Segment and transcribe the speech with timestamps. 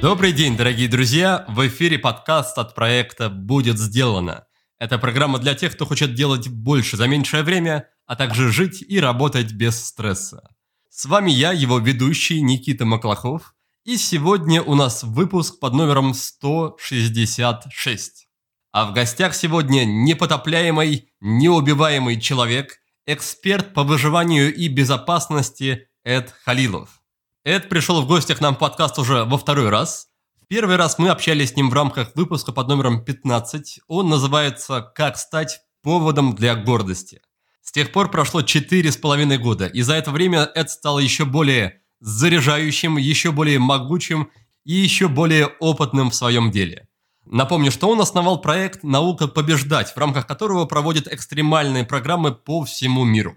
[0.00, 1.44] Добрый день, дорогие друзья!
[1.48, 4.46] В эфире подкаст от проекта «Будет сделано».
[4.78, 8.98] Это программа для тех, кто хочет делать больше за меньшее время, а также жить и
[8.98, 10.54] работать без стресса.
[10.88, 13.54] С вами я, его ведущий Никита Маклахов,
[13.84, 18.26] и сегодня у нас выпуск под номером 166.
[18.72, 22.78] А в гостях сегодня непотопляемый, неубиваемый человек,
[23.08, 27.00] эксперт по выживанию и безопасности Эд Халилов.
[27.42, 30.08] Эд пришел в гости к нам в подкаст уже во второй раз.
[30.42, 33.80] В первый раз мы общались с ним в рамках выпуска под номером 15.
[33.88, 37.22] Он называется «Как стать поводом для гордости».
[37.62, 41.24] С тех пор прошло четыре с половиной года, и за это время Эд стал еще
[41.24, 44.30] более заряжающим, еще более могучим
[44.64, 46.87] и еще более опытным в своем деле.
[47.30, 53.04] Напомню, что он основал проект «Наука побеждать», в рамках которого проводит экстремальные программы по всему
[53.04, 53.36] миру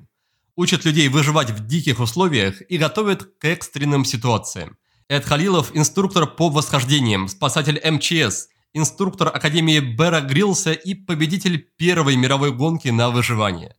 [0.55, 4.77] учат людей выживать в диких условиях и готовят к экстренным ситуациям.
[5.09, 12.51] Эд Халилов– инструктор по восхождениям, спасатель МЧС, инструктор Академии Бера Грилса и победитель первой мировой
[12.51, 13.75] гонки на выживание.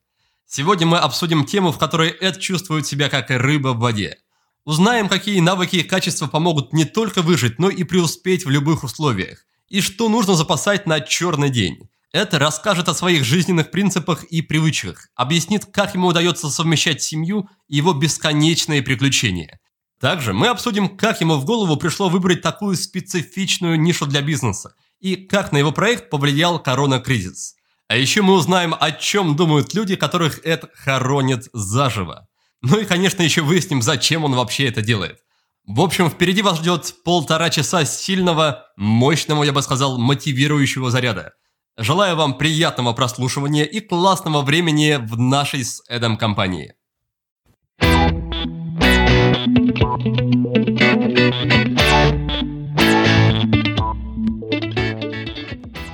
[0.46, 4.18] Сегодня мы обсудим тему, в которой Эд чувствует себя как рыба в воде.
[4.64, 9.46] Узнаем, какие навыки и качества помогут не только выжить, но и преуспеть в любых условиях.
[9.72, 11.88] И что нужно запасать на черный день.
[12.12, 17.76] Это расскажет о своих жизненных принципах и привычках, объяснит, как ему удается совмещать семью и
[17.76, 19.60] его бесконечные приключения.
[19.98, 25.16] Также мы обсудим, как ему в голову пришло выбрать такую специфичную нишу для бизнеса и
[25.16, 27.54] как на его проект повлиял корона-кризис.
[27.88, 32.28] А еще мы узнаем, о чем думают люди, которых это хоронит заживо.
[32.60, 35.20] Ну и, конечно, еще выясним, зачем он вообще это делает.
[35.64, 41.34] В общем, впереди вас ждет полтора часа сильного, мощного, я бы сказал, мотивирующего заряда.
[41.76, 46.74] Желаю вам приятного прослушивания и классного времени в нашей с Эдом компании.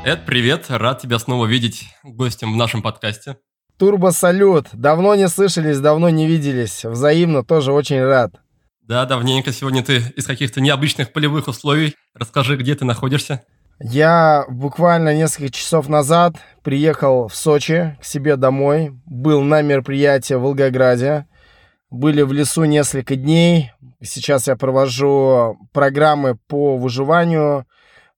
[0.02, 3.36] Эд, привет, рад тебя снова видеть гостем в нашем подкасте.
[3.76, 8.32] Турбо-салют, давно не слышались, давно не виделись, взаимно тоже очень рад.
[8.88, 11.94] Да, давненько сегодня ты из каких-то необычных полевых условий.
[12.14, 13.42] Расскажи, где ты находишься?
[13.78, 20.40] Я буквально несколько часов назад приехал в Сочи к себе домой, был на мероприятии в
[20.40, 21.26] Волгограде,
[21.90, 23.72] были в лесу несколько дней.
[24.02, 27.66] Сейчас я провожу программы по выживанию,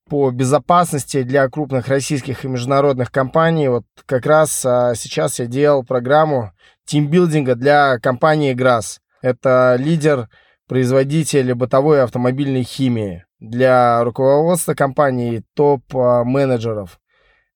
[0.09, 3.67] по безопасности для крупных российских и международных компаний.
[3.67, 6.53] Вот как раз а, сейчас я делал программу
[6.85, 9.01] тимбилдинга для компании ГРАС.
[9.21, 10.29] Это лидер
[10.71, 16.97] производитель бытовой автомобильной химии для руководства компании топ-менеджеров.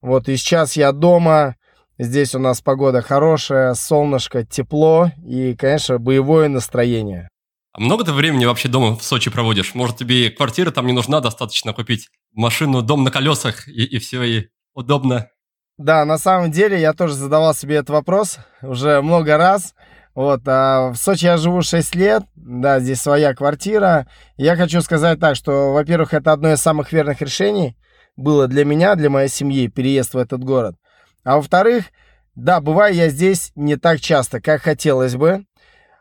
[0.02, 1.56] Вот и сейчас я дома,
[1.98, 7.30] здесь у нас погода хорошая, солнышко, тепло и, конечно, боевое настроение.
[7.72, 9.75] А много ты времени вообще дома в Сочи проводишь?
[9.75, 14.24] Может, тебе квартира там не нужна, достаточно купить машину, дом на колесах и, и все,
[14.24, 15.30] и удобно?
[15.78, 19.74] Да, на самом деле я тоже задавал себе этот вопрос уже много раз.
[20.16, 24.08] Вот, а в Сочи я живу 6 лет, да, здесь своя квартира.
[24.38, 27.76] Я хочу сказать так, что, во-первых, это одно из самых верных решений
[28.16, 30.78] было для меня, для моей семьи, переезд в этот город.
[31.25, 31.86] А во-вторых,
[32.34, 35.46] да, бываю я здесь не так часто, как хотелось бы.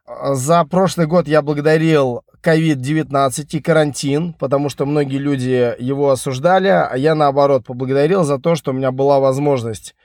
[0.07, 6.95] За прошлый год я благодарил COVID-19 и карантин, потому что многие люди его осуждали, а
[6.97, 9.97] я, наоборот, поблагодарил за то, что у меня была возможность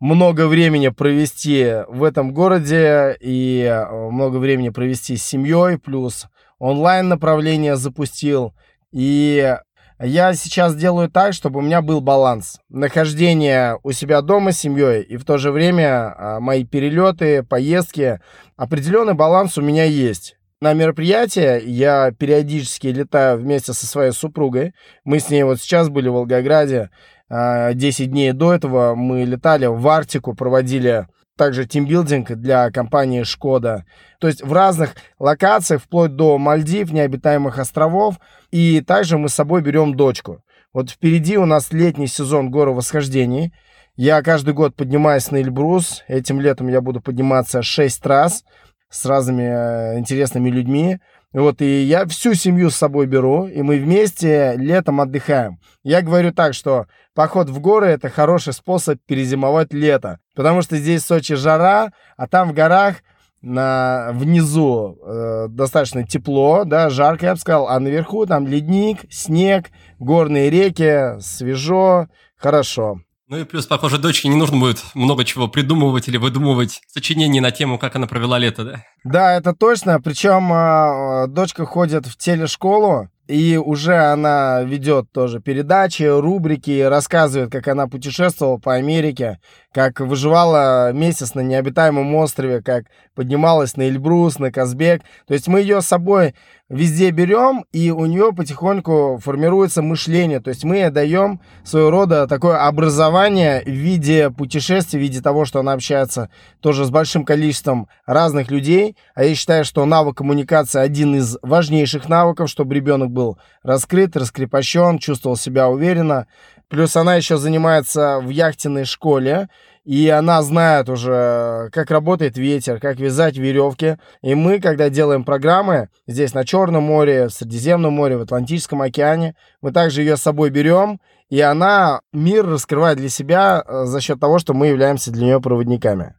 [0.00, 6.26] много времени провести в этом городе и э, много времени провести с семьей, плюс
[6.58, 8.54] онлайн направление запустил.
[8.92, 9.56] И
[10.00, 12.60] я сейчас делаю так, чтобы у меня был баланс.
[12.68, 18.20] Нахождение у себя дома с семьей и в то же время а, мои перелеты, поездки.
[18.56, 20.36] Определенный баланс у меня есть.
[20.60, 24.72] На мероприятие я периодически летаю вместе со своей супругой.
[25.04, 26.90] Мы с ней вот сейчас были в Волгограде.
[27.30, 31.06] 10 а, дней до этого мы летали в Арктику, проводили
[31.36, 33.84] также тимбилдинг для компании Шкода.
[34.20, 38.16] То есть в разных локациях, вплоть до Мальдив, необитаемых островов.
[38.50, 40.42] И также мы с собой берем дочку.
[40.74, 43.54] Вот впереди у нас летний сезон горовосхождений.
[43.96, 46.04] Я каждый год поднимаюсь на Эльбрус.
[46.08, 48.44] Этим летом я буду подниматься 6 раз
[48.90, 50.98] с разными э, интересными людьми.
[51.34, 55.58] Вот, и я всю семью с собой беру, и мы вместе летом отдыхаем.
[55.82, 61.02] Я говорю так, что поход в горы– это хороший способ перезимовать лето, потому что здесь
[61.02, 62.96] в Сочи жара, а там в горах
[63.42, 69.66] на, внизу э, достаточно тепло, да, жарко, я бы сказал, а наверху там ледник, снег,
[69.98, 73.00] горные реки, свежо, хорошо.
[73.28, 77.50] Ну и плюс, похоже, дочке не нужно будет много чего придумывать или выдумывать сочинений на
[77.50, 78.84] тему, как она провела лето, да?
[79.04, 80.00] Да, это точно.
[80.00, 87.68] Причем э, дочка ходит в телешколу, и уже она ведет тоже передачи, рубрики, рассказывает, как
[87.68, 89.38] она путешествовала по Америке,
[89.78, 95.02] как выживала месяц на необитаемом острове, как поднималась на Эльбрус, на Казбек.
[95.28, 96.34] То есть мы ее с собой
[96.68, 100.40] везде берем, и у нее потихоньку формируется мышление.
[100.40, 105.60] То есть мы даем своего рода такое образование в виде путешествий, в виде того, что
[105.60, 106.28] она общается
[106.60, 108.96] тоже с большим количеством разных людей.
[109.14, 114.98] А я считаю, что навык коммуникации один из важнейших навыков, чтобы ребенок был раскрыт, раскрепощен,
[114.98, 116.26] чувствовал себя уверенно.
[116.68, 119.48] Плюс она еще занимается в яхтенной школе,
[119.84, 123.96] и она знает уже, как работает ветер, как вязать веревки.
[124.20, 129.34] И мы, когда делаем программы здесь на Черном море, в Средиземном море, в Атлантическом океане,
[129.62, 131.00] мы также ее с собой берем,
[131.30, 135.40] и она мир раскрывает для себя э, за счет того, что мы являемся для нее
[135.40, 136.16] проводниками.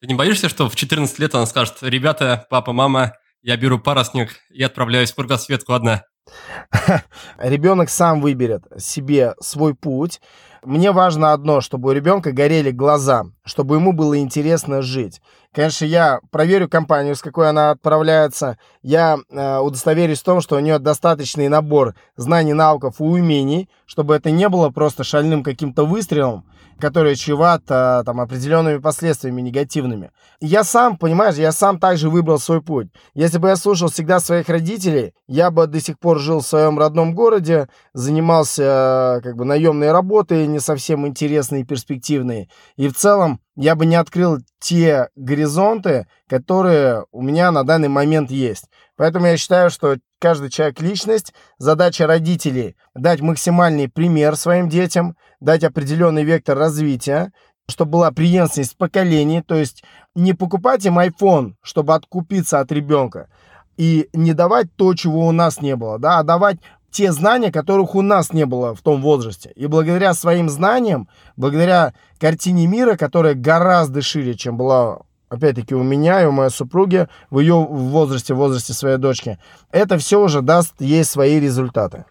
[0.00, 3.12] Ты не боишься, что в 14 лет она скажет, ребята, папа, мама,
[3.42, 6.04] я беру парусник и отправляюсь в кругосветку одна?
[7.38, 10.20] Ребенок сам выберет себе свой путь.
[10.62, 15.20] Мне важно одно, чтобы у ребенка горели глаза, чтобы ему было интересно жить.
[15.52, 18.58] Конечно, я проверю компанию, с какой она отправляется.
[18.80, 24.14] Я э, удостоверюсь в том, что у нее достаточный набор знаний, навыков и умений, чтобы
[24.14, 26.44] это не было просто шальным каким-то выстрелом,
[26.82, 30.10] который чреват э, там, определенными последствиями негативными.
[30.40, 32.88] Я сам, понимаешь, я сам также выбрал свой путь.
[33.14, 36.80] Если бы я слушал всегда своих родителей, я бы до сих пор жил в своем
[36.80, 42.50] родном городе, занимался э, как бы наемной работой, не совсем интересной и перспективной.
[42.74, 48.32] И в целом я бы не открыл те горизонты, которые у меня на данный момент
[48.32, 48.64] есть.
[49.02, 55.64] Поэтому я считаю, что каждый человек личность, задача родителей дать максимальный пример своим детям, дать
[55.64, 57.32] определенный вектор развития,
[57.68, 59.82] чтобы была преемственность поколений, то есть
[60.14, 63.28] не покупать им iPhone, чтобы откупиться от ребенка,
[63.76, 66.58] и не давать то, чего у нас не было, да, а давать
[66.92, 69.50] те знания, которых у нас не было в том возрасте.
[69.56, 75.00] И благодаря своим знаниям, благодаря картине мира, которая гораздо шире, чем была,
[75.32, 79.38] опять-таки, у меня и у моей супруги в ее возрасте, в возрасте своей дочки,
[79.70, 82.04] это все уже даст ей свои результаты.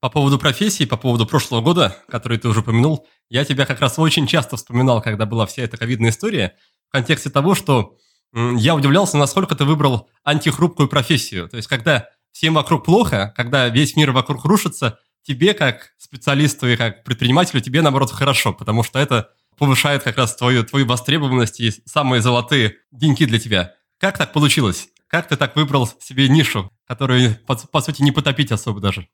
[0.00, 3.98] По поводу профессии, по поводу прошлого года, который ты уже упомянул, я тебя как раз
[3.98, 6.56] очень часто вспоминал, когда была вся эта ковидная история,
[6.88, 7.96] в контексте того, что
[8.34, 11.48] я удивлялся, насколько ты выбрал антихрупкую профессию.
[11.48, 16.76] То есть, когда всем вокруг плохо, когда весь мир вокруг рушится, тебе как специалисту и
[16.76, 19.30] как предпринимателю, тебе наоборот хорошо, потому что это
[19.62, 23.74] повышает как раз твою, твою востребованность и самые золотые деньги для тебя.
[24.00, 24.88] Как так получилось?
[25.06, 29.06] Как ты так выбрал себе нишу, которую, по, по сути, не потопить особо даже?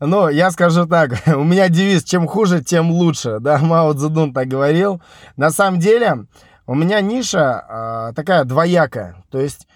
[0.00, 4.48] Ну, я скажу так, у меня девиз «чем хуже, тем лучше», да, Мао Цзэдун так
[4.48, 5.02] говорил.
[5.36, 6.28] На самом деле,
[6.66, 9.66] у меня ниша э, такая двоякая, то есть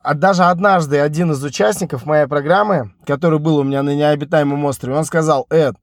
[0.00, 4.94] а даже однажды один из участников моей программы, который был у меня на необитаемом острове,
[4.94, 5.74] он сказал, Эд,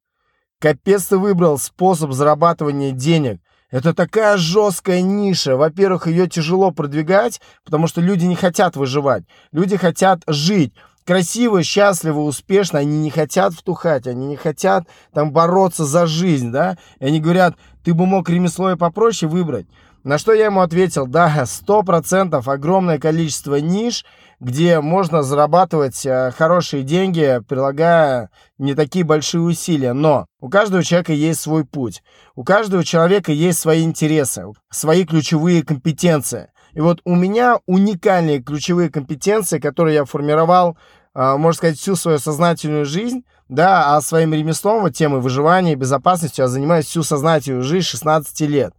[0.60, 3.42] капец ты выбрал способ зарабатывания денег.
[3.72, 5.56] Это такая жесткая ниша.
[5.56, 9.24] Во-первых, ее тяжело продвигать, потому что люди не хотят выживать.
[9.52, 10.74] Люди хотят жить
[11.06, 16.78] красиво, счастливо, успешно, они не хотят втухать, они не хотят там бороться за жизнь, да,
[17.00, 19.68] и они говорят, ты бы мог ремесло и попроще выбрать.
[20.04, 24.06] На что я ему ответил, да, сто процентов огромное количество ниш,
[24.40, 29.94] где можно зарабатывать э, хорошие деньги, прилагая не такие большие усилия.
[29.94, 32.04] Но у каждого человека есть свой путь.
[32.36, 36.50] У каждого человека есть свои интересы, свои ключевые компетенции.
[36.74, 40.78] И вот у меня уникальные ключевые компетенции, которые я формировал,
[41.14, 45.76] э, можно сказать, всю свою сознательную жизнь, да, а своим ремеслом, вот темой выживания и
[45.76, 48.74] безопасности я занимаюсь всю сознательную жизнь 16 лет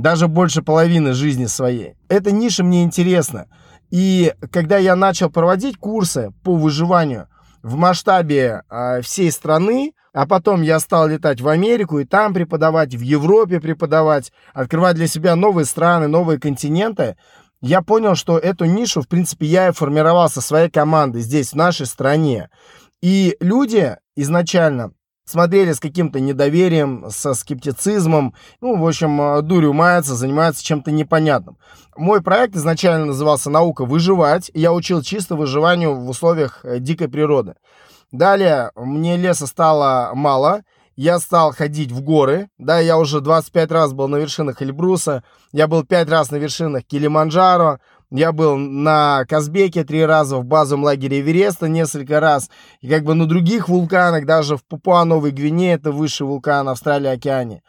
[0.00, 1.94] даже больше половины жизни своей.
[2.08, 3.46] Эта ниша мне интересна.
[3.90, 7.28] И когда я начал проводить курсы по выживанию
[7.62, 12.94] в масштабе э, всей страны, а потом я стал летать в Америку и там преподавать,
[12.94, 17.16] в Европе преподавать, открывать для себя новые страны, новые континенты,
[17.60, 21.56] я понял, что эту нишу, в принципе, я и формировал со своей командой здесь, в
[21.56, 22.48] нашей стране.
[23.02, 24.92] И люди изначально
[25.30, 28.34] смотрели с каким-то недоверием, со скептицизмом.
[28.60, 31.56] Ну, в общем, э, дурью мается, занимается чем-то непонятным.
[31.96, 34.50] Мой проект изначально назывался «Наука выживать».
[34.54, 37.54] Я учил чисто выживанию в условиях э, дикой природы.
[38.12, 40.62] Далее мне леса стало мало,
[40.96, 45.22] я стал ходить в горы, да, я уже 25 раз был на вершинах Эльбруса,
[45.52, 47.78] я был 5 раз на вершинах Килиманджаро,
[48.10, 52.50] я был на Казбеке три раза, в базовом лагере Эвереста несколько раз.
[52.80, 57.62] И как бы на других вулканах, даже в Папуа-Новой Гвинее, это высший вулкан Австралии, океане.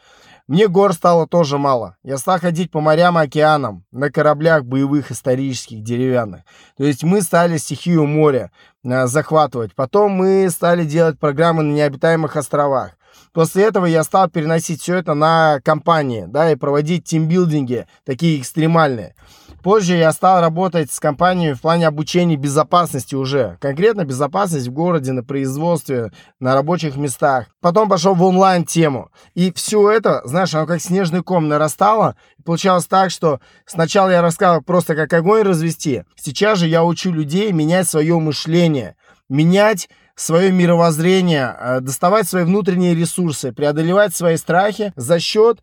[0.48, 1.95] Мне гор стало тоже мало.
[2.03, 6.41] Я стал ходить по морям и океанам, на кораблях боевых исторических деревянных.
[6.75, 8.51] То есть мы стали стихию моря
[8.83, 9.75] э, захватывать.
[9.75, 12.98] Потом мы стали делать программы на необитаемых островах.
[13.31, 19.15] После этого я стал переносить все это на компании, да, и проводить тимбилдинги, такие экстремальные.
[19.63, 23.58] Позже я стал работать с компанией в плане обучения безопасности уже.
[23.62, 27.48] Конкретно безопасность в городе, на производстве, на рабочих местах.
[27.60, 29.12] Потом пошел в онлайн-тему.
[29.36, 32.15] И все это, знаешь, оно как снежный ком нарастало.
[32.44, 36.03] Получалось так, что сначала я рассказывал просто как огонь развести.
[36.15, 38.96] Сейчас же я учу людей менять свое мышление.
[39.30, 45.60] Менять свое мировоззрение, э, доставать свои внутренние ресурсы, преодолевать свои страхи за счет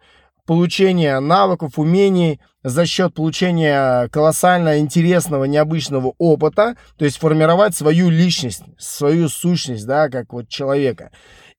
[0.49, 8.62] получения навыков, умений, за счет получения колоссально интересного, необычного опыта, то есть формировать свою личность,
[8.78, 11.12] свою сущность, да, как вот человека.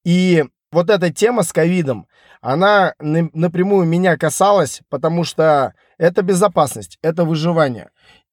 [0.03, 2.08] И вот эта тема с ковидом,
[2.41, 7.91] она напрямую меня касалась, потому что это безопасность, это выживание.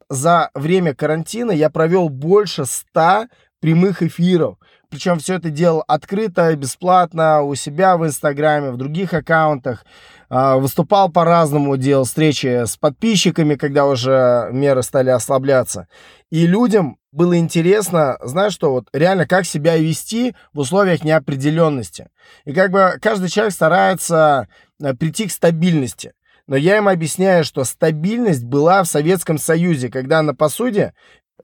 [0.09, 3.29] За время карантина я провел больше ста
[3.61, 4.57] прямых эфиров.
[4.89, 9.85] Причем все это делал открыто, бесплатно, у себя в Инстаграме, в других аккаунтах.
[10.29, 15.89] А, выступал по-разному, делал встречи с подписчиками, когда уже меры стали ослабляться.
[16.31, 22.09] И людям было интересно, знаешь что, вот реально как себя вести в условиях неопределенности.
[22.45, 24.49] И как бы каждый человек старается
[24.83, 26.13] э, прийти к стабильности.
[26.49, 30.95] Но я им объясняю, что стабильность была в Советском Союзе, когда на посуде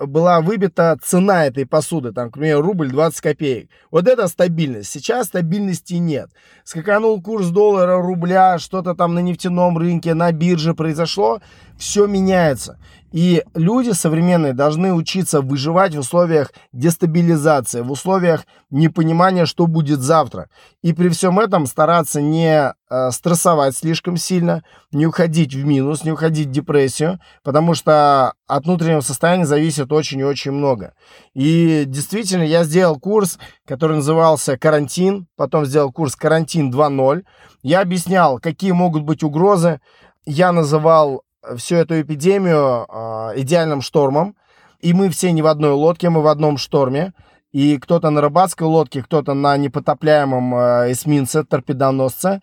[0.07, 3.71] была выбита цена этой посуды, там, к примеру, рубль 20 копеек.
[3.91, 4.91] Вот это стабильность.
[4.91, 6.31] Сейчас стабильности нет.
[6.65, 11.41] Скаканул курс доллара, рубля, что-то там на нефтяном рынке, на бирже произошло,
[11.83, 12.79] все меняется.
[13.11, 20.49] И люди современные должны учиться выживать в условиях дестабилизации, в условиях непонимания, что будет завтра.
[20.81, 24.63] И при всем этом стараться не э, стрессовать слишком сильно,
[24.93, 30.21] не уходить в минус, не уходить в депрессию, потому что от внутреннего состояния зависит очень
[30.21, 30.95] и очень много.
[31.35, 37.25] И действительно, я сделал курс, который назывался «Карантин», потом сделал курс «Карантин 2.0».
[37.63, 39.81] Я объяснял, какие могут быть угрозы,
[40.25, 41.25] я называл
[41.57, 44.37] всю эту эпидемию э, идеальным штормом.
[44.81, 47.13] И мы все не в одной лодке, мы в одном шторме.
[47.53, 52.41] И кто-то на рыбацкой лодке, кто-то на непотопляемом э, эсминце, торпедоносце.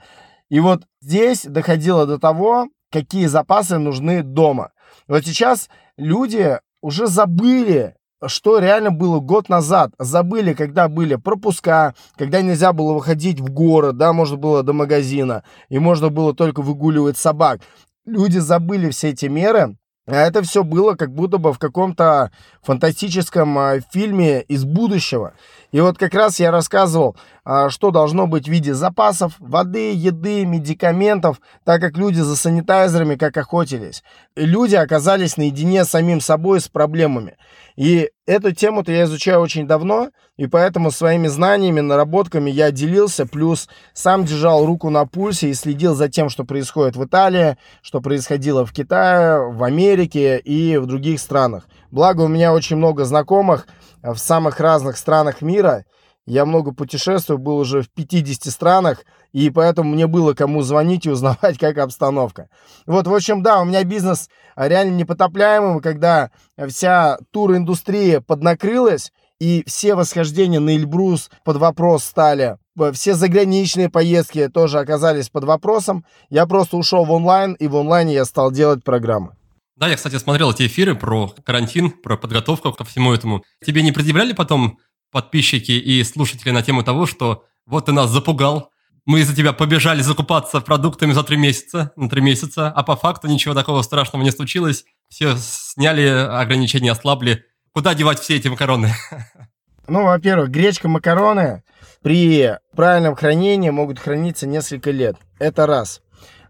[0.49, 4.71] И вот здесь доходило до того, какие запасы нужны дома.
[5.07, 9.91] Вот сейчас люди уже забыли, что реально было год назад.
[9.97, 15.43] Забыли, когда были пропуска, когда нельзя было выходить в город, да, можно было до магазина,
[15.69, 17.61] и можно было только выгуливать собак
[18.09, 19.77] люди забыли все эти меры,
[20.11, 22.31] а это все было как будто бы в каком-то
[22.63, 25.33] фантастическом а, фильме из будущего.
[25.71, 30.45] И вот как раз я рассказывал, а, что должно быть в виде запасов воды, еды,
[30.45, 34.03] медикаментов, так как люди за санитайзерами как охотились.
[34.35, 37.37] И люди оказались наедине с самим собой с проблемами.
[37.79, 43.69] И эту тему-то я изучаю очень давно, и поэтому своими знаниями, наработками я делился, плюс
[43.93, 48.65] сам держал руку на пульсе и следил за тем, что происходит в Италии, что происходило
[48.65, 51.69] в Китае, в Америке и в других странах.
[51.89, 53.65] Благо у меня очень много знакомых
[54.03, 55.85] в самых разных странах мира,
[56.29, 61.09] я много путешествую, был уже в 50 странах, и поэтому мне было кому звонить и
[61.09, 62.49] узнавать, как обстановка.
[62.85, 66.29] Вот, в общем, да, у меня бизнес реально непотопляемый, когда
[66.67, 72.57] вся туриндустрия поднакрылась, и все восхождения на Эльбрус под вопрос стали.
[72.93, 76.05] Все заграничные поездки тоже оказались под вопросом.
[76.29, 79.35] Я просто ушел в онлайн, и в онлайне я стал делать программы.
[79.77, 83.43] Да, я, кстати, смотрел эти эфиры про карантин, про подготовку ко всему этому.
[83.65, 84.77] Тебе не предъявляли потом
[85.11, 88.71] подписчики и слушатели на тему того, что вот ты нас запугал,
[89.05, 93.27] мы из-за тебя побежали закупаться продуктами за три месяца, на три месяца, а по факту
[93.27, 97.45] ничего такого страшного не случилось, все сняли ограничения, ослабли.
[97.73, 98.93] Куда девать все эти макароны?
[99.87, 101.63] Ну, во-первых, гречка, макароны
[102.03, 105.15] при правильном хранении могут храниться несколько лет.
[105.39, 106.01] Это раз.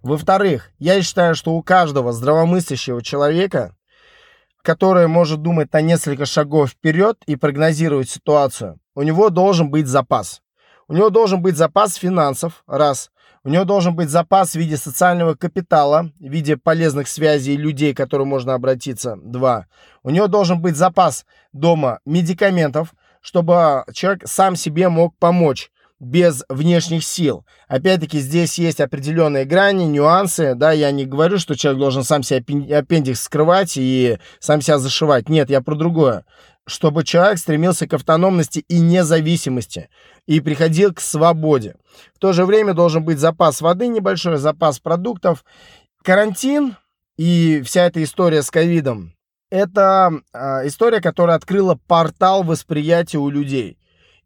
[0.02, 3.78] Во-вторых, я считаю, что у каждого здравомыслящего человека
[4.62, 10.42] который может думать на несколько шагов вперед и прогнозировать ситуацию, у него должен быть запас.
[10.88, 13.12] У него должен быть запас финансов, раз.
[13.44, 17.98] У него должен быть запас в виде социального капитала, в виде полезных связей людей, к
[17.98, 19.68] которым можно обратиться, два.
[20.04, 25.72] У него должен быть запас дома медикаментов, чтобы человек сам себе мог помочь.
[26.00, 27.46] Без внешних сил.
[27.68, 32.44] Опять-таки, здесь есть определенные грани, нюансы, да, я не говорю, что человек должен сам себе
[32.76, 35.30] аппендикс скрывать и сам себя зашивать.
[35.30, 36.26] Нет, я про другое.
[36.66, 39.90] Чтобы человек стремился к автономности и независимости
[40.28, 41.76] и приходил к свободе.
[42.16, 45.44] В то же время должен быть запас воды небольшой, запас продуктов.
[46.04, 46.76] Карантин
[47.18, 49.14] и вся эта история с ковидом,
[49.50, 53.79] это э, история, которая открыла портал восприятия у людей.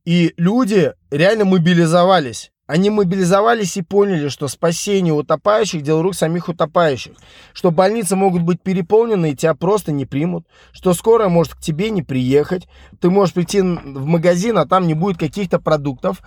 [0.06, 2.52] И люди реально мобилизовались.
[2.66, 7.14] Они мобилизовались и поняли, что спасение утопающих– дело рук самих утопающих.
[7.54, 10.48] Что больницы могут быть переполнены и тебя просто не примут.
[10.72, 12.68] Что скорая может к тебе не приехать.
[13.02, 16.22] Ты можешь прийти в магазин, а там не будет каких-то продуктов.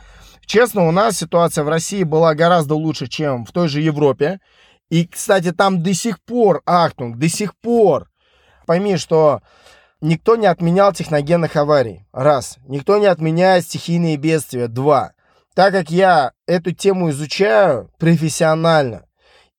[0.45, 4.39] Честно, у нас ситуация в России была гораздо лучше, чем в той же Европе.
[4.91, 8.09] И, кстати, там до сих пор, ахтунг, до сих пор,
[8.67, 9.41] пойми, что
[10.07, 12.07] Никто не отменял техногенных аварий.
[12.13, 12.59] Раз.
[12.69, 14.69] Никто не отменяет стихийные бедствия.
[14.69, 15.15] Два.
[15.53, 19.03] Так как я эту тему изучаю профессионально,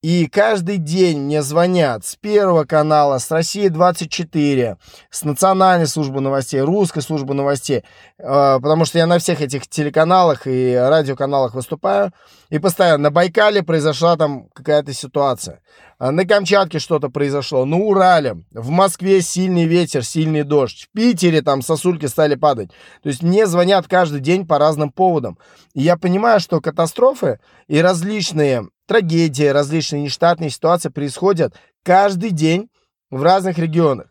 [0.02, 4.78] и каждый день мне звонят с Первого канала, с России 24,
[5.10, 7.84] с Национальной службы новостей, Русской службы новостей,
[8.18, 12.14] э, потому что я на всех этих телеканалах и радиоканалах выступаю.
[12.50, 15.62] И постоянно на Байкале произошла там какая-то ситуация.
[16.00, 21.42] А на Камчатке что-то произошло, на Урале, в Москве сильный ветер, сильный дождь, в Питере
[21.42, 22.70] там сосульки стали падать.
[23.02, 25.38] То есть мне звонят каждый день по разным поводам.
[25.74, 32.70] И я понимаю, что катастрофы и различные трагедии, различные нештатные ситуации происходят каждый день
[33.10, 34.08] в разных регионах.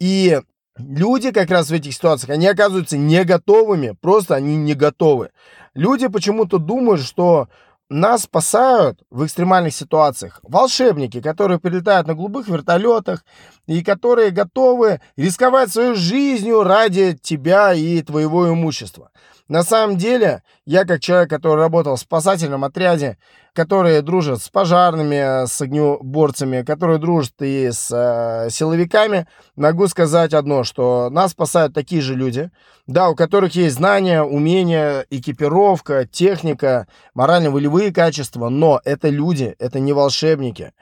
[0.00, 0.40] И
[0.76, 5.30] люди как раз в этих ситуациях, они оказываются не готовыми, просто они не готовы.
[5.74, 7.48] Люди почему-то думают, что
[7.88, 13.24] нас спасают в экстремальных ситуациях волшебники, которые прилетают на голубых вертолетах
[13.66, 19.10] и которые готовы рисковать своей жизнью ради тебя и твоего имущества.
[19.48, 23.16] На самом деле, я как человек, который работал в спасательном отряде,
[23.54, 29.26] которые дружат с пожарными, с огнеборцами, которые дружат и с э, силовиками,
[29.56, 32.50] могу сказать одно, что нас спасают такие же люди,
[32.86, 39.94] да, у которых есть знания, умения, экипировка, техника, морально-волевые качества, но это люди, это не
[39.94, 40.72] волшебники.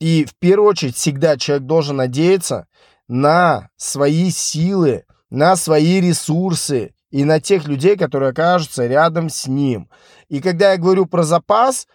[0.00, 2.66] И в первую очередь всегда человек должен надеяться
[3.06, 9.88] на свои силы, на свои ресурсы, и на тех людей, которые окажутся рядом с ним.
[10.28, 11.86] И когда я говорю про запас,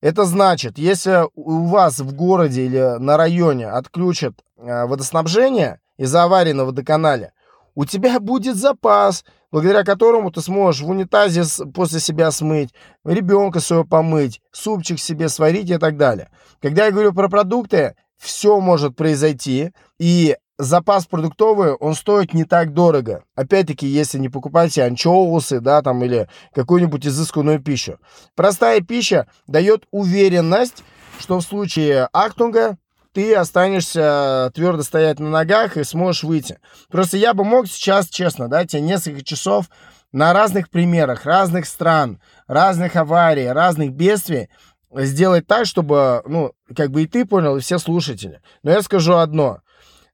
[0.00, 6.52] это значит, если у вас в городе или на районе отключат э, водоснабжение из-за аварии
[6.52, 7.32] на водоканале,
[7.74, 11.42] у тебя будет запас, благодаря которому ты сможешь в унитазе
[11.72, 12.70] после себя смыть,
[13.04, 16.30] ребенка своего помыть, супчик себе сварить и так далее.
[16.60, 22.74] Когда я говорю про продукты, все может произойти, и запас продуктовый, он стоит не так
[22.74, 23.24] дорого.
[23.36, 27.98] Опять-таки, если не покупаете анчоусы, да, там, или какую-нибудь изысканную пищу.
[28.34, 30.82] Простая пища дает уверенность,
[31.18, 32.76] что в случае актунга
[33.12, 36.58] ты останешься твердо стоять на ногах и сможешь выйти.
[36.90, 39.66] Просто я бы мог сейчас, честно, дать тебе несколько часов
[40.12, 44.48] на разных примерах, разных стран, разных аварий, разных бедствий
[44.92, 48.40] сделать так, чтобы, ну, как бы и ты понял, и все слушатели.
[48.62, 49.60] Но я скажу одно.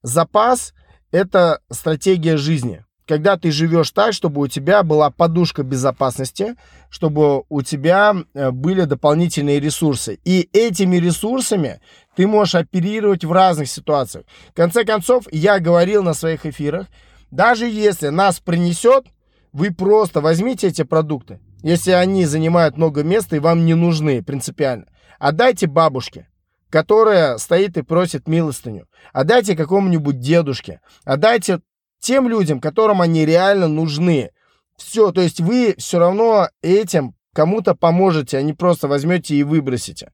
[0.05, 0.75] Запас–
[1.11, 2.85] это стратегия жизни.
[3.07, 6.53] Когда ты живешь так, чтобы у тебя была подушка безопасности,
[6.91, 10.19] чтобы у тебя э, были дополнительные ресурсы.
[10.23, 11.79] И этими ресурсами
[12.15, 14.25] ты можешь оперировать в разных ситуациях.
[14.49, 16.85] В конце концов, я говорил на своих эфирах,
[17.31, 19.05] даже если нас принесет,
[19.53, 24.85] вы просто возьмите эти продукты, если они занимают много места и вам не нужны принципиально,
[25.17, 26.27] отдайте бабушке
[26.75, 28.85] которая стоит и просит милостыню.
[29.13, 30.81] Отдайте какому-нибудь дедушке.
[31.05, 31.61] Отдайте
[32.01, 34.31] тем людям, которым они реально нужны.
[34.75, 40.11] Все, то есть вы все равно этим кому-то поможете, а не просто возьмете и выбросите.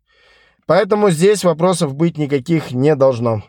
[0.68, 3.42] Поэтому здесь вопросов быть никаких не должно.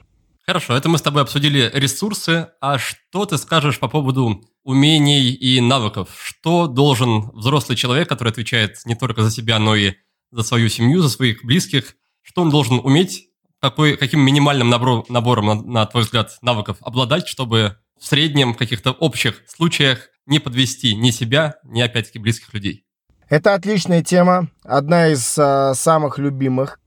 [0.46, 2.48] Хорошо, это мы с тобой обсудили ресурсы.
[2.62, 6.08] А что ты скажешь по поводу умений и навыков?
[6.18, 9.96] Что должен взрослый человек, который отвечает не только за себя, но и
[10.30, 13.28] за свою семью, за своих близких, что он должен уметь,
[13.60, 18.56] какой, каким минимальным набор, набором, на, на твой взгляд, навыков обладать, чтобы в среднем, в
[18.56, 22.84] каких-то общих случаях не подвести ни себя, ни, опять-таки, близких людей?
[23.28, 26.80] Это отличная тема, одна из э, самых любимых.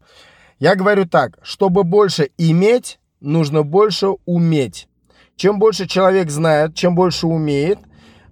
[0.59, 4.87] Я говорю так, чтобы больше иметь, нужно больше уметь.
[5.35, 7.79] Чем больше человек знает, чем больше умеет,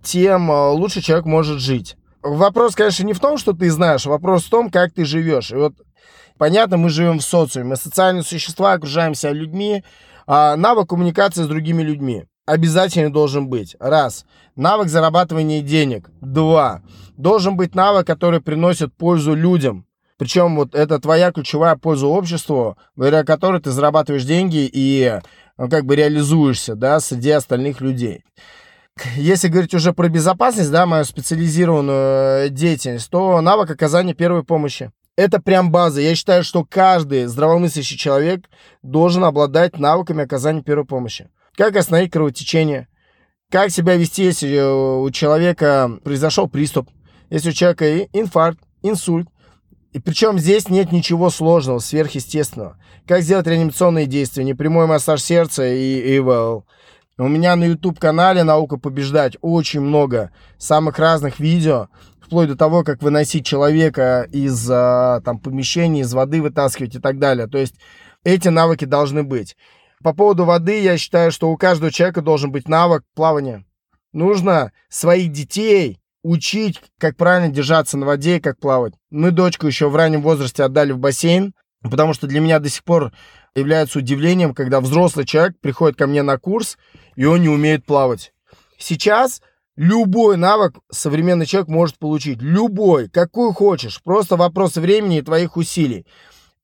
[0.03, 1.97] тем э, лучше человек может жить.
[2.21, 5.51] Вопрос, конечно, не в том, что ты знаешь, вопрос в том, как ты живешь.
[5.51, 5.73] И вот
[6.37, 9.83] Понятно, мы живем в социуме, мы социальные существа, окружаемся людьми,
[10.25, 12.25] а навык коммуникации с другими людьми.
[12.45, 13.75] обязательно должен быть.
[13.79, 14.25] Раз.
[14.55, 16.09] Навык зарабатывания денег.
[16.21, 16.81] Два.
[17.15, 19.85] Должен быть навык, который приносит пользу людям.
[20.17, 25.19] Причем вот это твоя ключевая польза обществу, благодаря которой ты зарабатываешь деньги и
[25.57, 28.23] ну, как бы реализуешься, да, среди остальных людей.
[29.15, 34.91] Если говорить уже про безопасность, да, мою специализированную э, деятельность, то навык оказания первой помощи.
[35.15, 36.01] Это прям база.
[36.01, 38.49] Я считаю, что каждый здравомыслящий человек
[38.81, 41.29] должен обладать навыками оказания первой помощи.
[41.55, 42.87] Как остановить кровотечение,
[43.51, 46.89] как себя вести, если э, у человека произошел приступ,
[47.29, 49.27] если у человека инфаркт, инсульт.
[49.91, 52.79] И причем здесь нет ничего сложного, сверхъестественного.
[53.07, 56.65] Как сделать реанимационные действия, непрямой массаж сердца и ИВЛ.
[57.19, 63.03] У меня на YouTube-канале «Наука побеждать» очень много самых разных видео, вплоть до того, как
[63.03, 67.45] выносить человека из а, там, помещения, из воды вытаскивать и так далее.
[67.45, 67.75] То есть
[68.23, 69.55] эти навыки должны быть.
[70.01, 73.63] По поводу воды, я считаю, что у каждого человека должен быть навык плавания.
[74.11, 78.95] Нужно своих детей учить, как правильно держаться на воде и как плавать.
[79.11, 82.83] Мы дочку еще в раннем возрасте отдали в бассейн, потому что для меня до сих
[82.83, 83.11] пор
[83.55, 86.77] является удивлением, когда взрослый человек приходит ко мне на курс,
[87.15, 88.33] и он не умеет плавать.
[88.77, 89.41] Сейчас
[89.75, 92.41] любой навык современный человек может получить.
[92.41, 94.01] Любой, какой хочешь.
[94.03, 96.05] Просто вопрос времени и твоих усилий.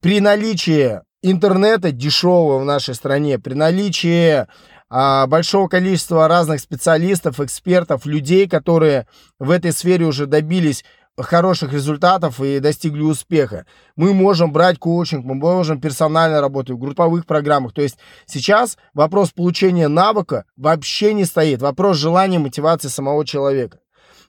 [0.01, 4.47] При наличии интернета дешевого в нашей стране, при наличии
[4.89, 9.07] а, большого количества разных специалистов, экспертов, людей, которые
[9.38, 10.83] в этой сфере уже добились
[11.23, 13.65] хороших результатов и достигли успеха.
[13.95, 17.73] Мы можем брать коучинг, мы можем персонально работать в групповых программах.
[17.73, 21.62] То есть сейчас вопрос получения навыка вообще не стоит.
[21.62, 23.79] Вопрос желания, мотивации самого человека.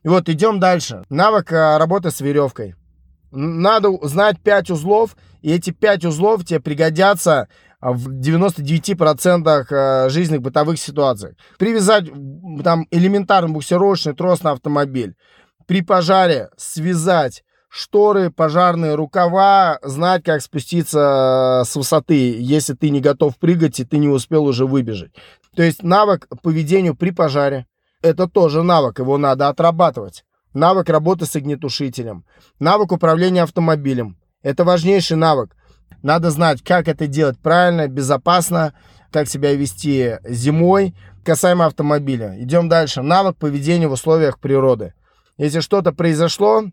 [0.02, 1.04] И вот идем дальше.
[1.10, 2.74] Навык а, работы с веревкой.
[3.30, 7.48] Надо знать 5 узлов, и эти 5 узлов тебе пригодятся
[7.80, 11.36] а, в 99% а, жизненных бытовых ситуаций.
[11.58, 12.06] Привязать
[12.64, 15.14] там элементарный буксировочный трос на автомобиль
[15.70, 23.38] при пожаре связать шторы, пожарные рукава, знать, как спуститься с высоты, если ты не готов
[23.38, 25.12] прыгать и ты не успел уже выбежать.
[25.54, 27.66] То есть навык поведению при пожаре.
[28.02, 30.24] Это тоже навык, его надо отрабатывать.
[30.54, 32.24] Навык работы с огнетушителем.
[32.58, 34.18] Навык управления автомобилем.
[34.42, 35.54] Это важнейший навык.
[36.02, 38.74] Надо знать, как это делать правильно, безопасно,
[39.12, 40.96] как себя вести зимой.
[41.24, 42.34] Касаемо автомобиля.
[42.42, 43.02] Идем дальше.
[43.02, 44.94] Навык поведения в условиях природы.
[45.40, 46.64] Если что-то произошло,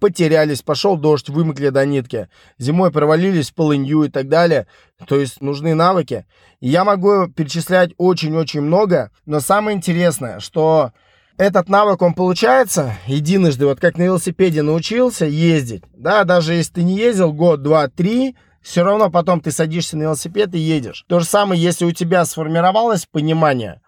[0.00, 4.66] потерялись, пошел дождь, вымокли до нитки, зимой провалились в полынью и так далее.
[5.06, 6.24] То есть нужны навыки.
[6.58, 10.92] Я могу перечислять очень-очень много, но самое интересное, что
[11.36, 16.82] этот навык, он получается единожды, вот как на велосипеде научился ездить, да, даже если ты
[16.82, 21.04] не ездил год, два, три, все равно потом ты садишься на велосипед и едешь.
[21.08, 23.82] То же самое, если у тебя сформировалось понимание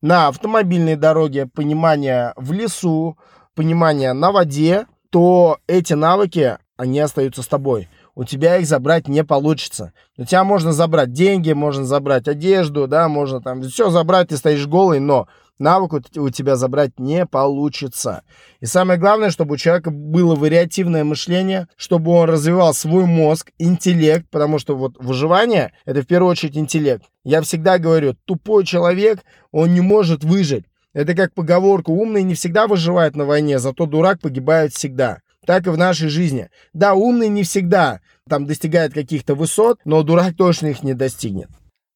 [0.00, 3.18] на автомобильной дороге, понимание в лесу,
[3.54, 7.88] понимания на воде, то эти навыки, они остаются с тобой.
[8.14, 9.92] У тебя их забрать не получится.
[10.18, 14.66] У тебя можно забрать деньги, можно забрать одежду, да, можно там все забрать, ты стоишь
[14.66, 18.22] голый, но навык у тебя забрать не получится.
[18.60, 24.26] И самое главное, чтобы у человека было вариативное мышление, чтобы он развивал свой мозг, интеллект,
[24.30, 27.04] потому что вот выживание– это в первую очередь интеллект.
[27.24, 29.20] Я всегда говорю, тупой человек,
[29.52, 30.66] он не может выжить.
[30.94, 35.20] Это как поговорка, умный не всегда выживает на войне, зато дурак погибает всегда.
[35.46, 36.50] Так и в нашей жизни.
[36.72, 41.48] Да, умный не всегда там достигает каких-то высот, но дурак точно их не достигнет.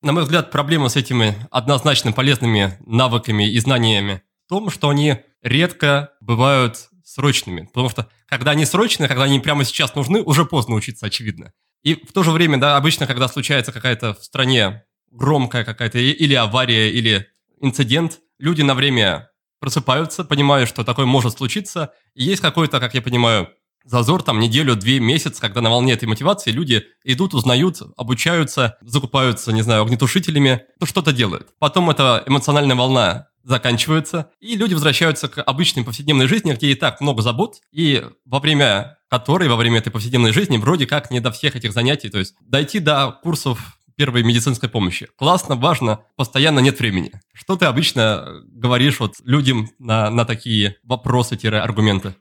[0.02, 5.18] На мой взгляд, проблема с этими однозначно полезными навыками и знаниями в том, что они
[5.42, 7.62] редко бывают срочными.
[7.72, 11.52] Потому что когда они срочные, когда они прямо сейчас нужны, уже поздно учиться, очевидно.
[11.82, 16.34] И в то же время, да, обычно, когда случается какая-то в стране громкая какая-то или
[16.34, 17.28] авария, или
[17.60, 23.02] инцидент, люди на время просыпаются, понимают, что такое может случиться, и есть какой-то, как я
[23.02, 23.48] понимаю,
[23.84, 29.52] зазор, там, неделю, две, месяц, когда на волне этой мотивации люди идут, узнают, обучаются, закупаются,
[29.52, 31.48] не знаю, огнетушителями, то что-то делают.
[31.58, 37.00] Потом эта эмоциональная волна заканчивается, и люди возвращаются к обычной повседневной жизни, где и так
[37.00, 41.30] много забот, и во время которой, во время этой повседневной жизни, вроде как не до
[41.30, 45.08] всех этих занятий, то есть дойти до курсов первой медицинской помощи.
[45.16, 47.12] Классно, важно, постоянно нет времени.
[47.32, 52.14] Что ты обычно говоришь вот людям на, на такие вопросы-аргументы?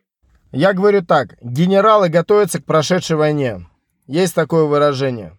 [0.51, 3.67] Я говорю так, генералы готовятся к прошедшей войне.
[4.07, 5.37] Есть такое выражение.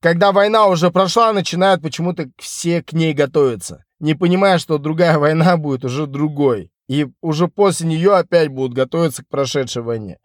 [0.00, 5.56] Когда война уже прошла, начинают почему-то все к ней готовиться, не понимая, что другая война
[5.56, 6.72] будет уже другой.
[6.88, 10.18] И уже после нее опять будут готовиться к прошедшей войне.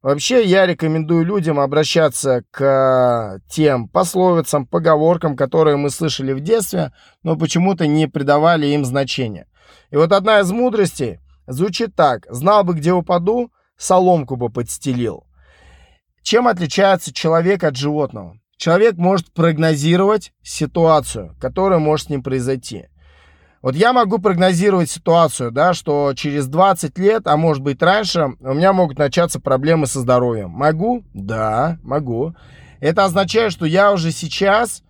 [0.00, 6.92] Вообще, я рекомендую людям обращаться к тем пословицам, поговоркам, которые мы слышали в детстве,
[7.24, 9.48] но почему-то не придавали им значения.
[9.90, 12.26] И вот одна из мудростей звучит так.
[12.30, 15.24] «Знал бы, где упаду, соломку бы подстелил».
[16.22, 18.38] Чем отличается человек от животного?
[18.56, 22.86] Человек может прогнозировать ситуацию, которая может с ним произойти.
[23.60, 28.54] Вот я могу прогнозировать ситуацию, да, что через 20 лет, а может быть раньше, у
[28.54, 30.50] меня могут начаться проблемы со здоровьем.
[30.50, 31.02] Могу?
[31.12, 32.34] Да, могу.
[32.80, 34.82] Это означает, что я уже сейчас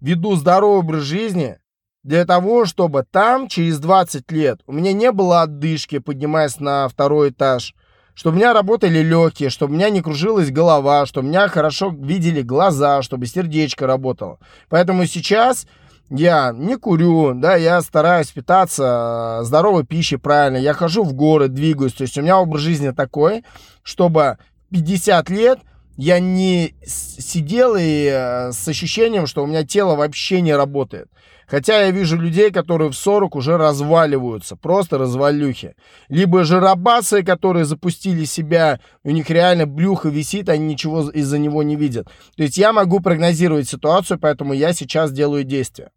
[0.00, 1.58] веду здоровый образ жизни
[2.02, 7.30] для того, чтобы там через 20 лет у меня не было отдышки, поднимаясь на второй
[7.30, 7.74] этаж,
[8.14, 11.90] чтобы у меня работали легкие, чтобы у меня не кружилась голова, чтобы у меня хорошо
[11.90, 14.38] видели глаза, чтобы сердечко работало.
[14.68, 15.66] Поэтому сейчас
[16.10, 21.54] я не курю, да, я стараюсь питаться э, здоровой пищей правильно, я хожу в город,
[21.54, 23.44] двигаюсь, то есть у меня образ жизни такой,
[23.82, 24.38] чтобы
[24.70, 25.58] 50 лет
[25.96, 31.08] я не сидел и э, с ощущением, что у меня тело вообще не работает.
[31.46, 35.74] Хотя я вижу людей, которые в 40 уже разваливаются, просто развалюхи.
[36.08, 41.76] Либо жиробасы, которые запустили себя, у них реально брюхо висит, они ничего из-за него не
[41.76, 42.08] видят.
[42.36, 45.90] То есть я могу прогнозировать ситуацию, поэтому я сейчас делаю действия.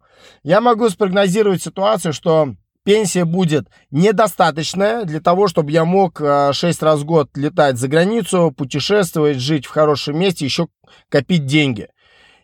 [0.43, 6.86] Я могу спрогнозировать ситуацию, что пенсия будет недостаточная для того, чтобы я мог 6 а,
[6.86, 10.67] раз в год летать за границу, путешествовать, жить в хорошем месте, еще
[11.10, 11.89] копить деньги.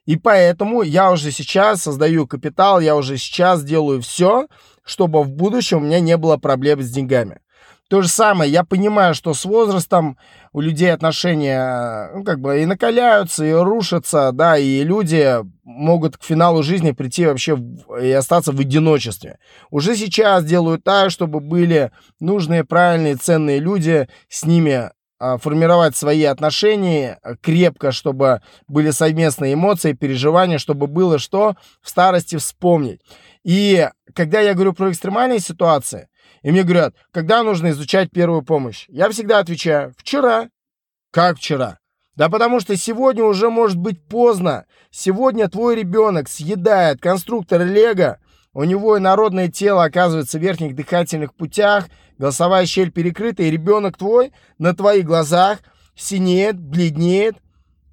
[0.05, 4.47] И поэтому я уже сейчас создаю капитал, я уже сейчас делаю все,
[4.83, 7.39] чтобы в будущем у меня не было проблем с деньгами.
[7.87, 10.17] То же самое, я понимаю, что с возрастом
[10.53, 16.23] у людей отношения, ну, как бы и накаляются, и рушатся, да, и люди могут к
[16.23, 19.37] финалу жизни прийти вообще в, и остаться в одиночестве.
[19.69, 26.23] Уже сейчас делают так, чтобы были нужные, правильные, ценные люди, с ними а, формировать свои
[26.23, 33.01] отношения крепко, чтобы были совместные эмоции, переживания, чтобы было что в старости вспомнить.
[33.43, 36.09] И когда я говорю про экстремальные ситуации,
[36.45, 38.85] и мне говорят, когда нужно изучать первую помощь?
[38.87, 40.49] Я всегда отвечаю, вчера.
[41.09, 41.79] Как вчера?
[42.15, 44.65] Да потому что сегодня уже может быть поздно.
[44.91, 48.19] Сегодня твой ребенок съедает конструктор Лего,
[48.53, 51.87] у него инородное тело оказывается в верхних дыхательных путях,
[52.19, 55.61] голосовая щель перекрыта, и ребенок твой на твоих глазах
[55.95, 57.37] синеет, бледнеет,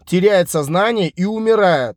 [0.04, 1.96] теряет сознание и умирает.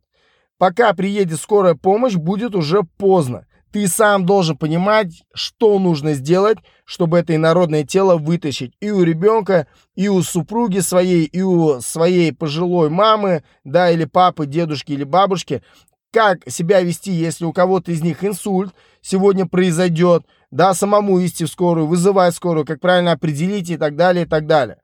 [0.56, 3.46] Пока приедет скорая помощь, будет уже поздно.
[3.76, 9.66] Ты сам должен понимать, что нужно сделать, чтобы это инородное тело вытащить и у ребенка,
[9.94, 15.62] и у супруги своей, и у своей пожилой мамы, да, или папы, дедушки или бабушки.
[16.10, 21.50] Как себя вести, если у кого-то из них инсульт сегодня произойдет, да, самому идти в
[21.50, 24.78] скорую, вызывать скорую, как правильно определить и так далее, и так далее.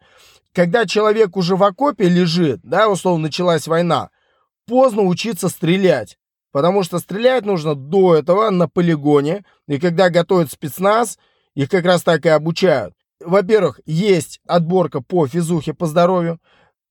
[0.53, 4.11] Когда человек уже в окопе лежит, да, условно началась война,
[4.67, 6.19] поздно учиться стрелять.
[6.53, 9.45] Потому что стрелять нужно до этого на полигоне.
[9.67, 11.19] И когда готовят спецназ,
[11.55, 12.95] их как раз так и обучают.
[13.25, 16.39] Во-первых, есть отборка по физухе, по здоровью.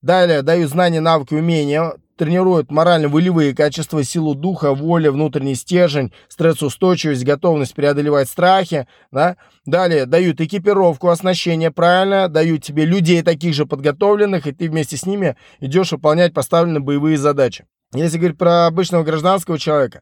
[0.02, 1.94] Далее дают знания, навыки, умения.
[2.18, 8.88] Тренируют морально-волевые качества, силу духа, воля, внутренний стержень, стрессоустойчивость, готовность преодолевать страхи.
[9.12, 9.38] Да?
[9.66, 12.30] Далее дают экипировку, оснащение, правильно.
[12.30, 17.18] Дают тебе людей таких же подготовленных, и ты вместе с ними идешь выполнять поставленные боевые
[17.18, 17.66] задачи.
[17.94, 20.02] Если говорить про обычного гражданского человека,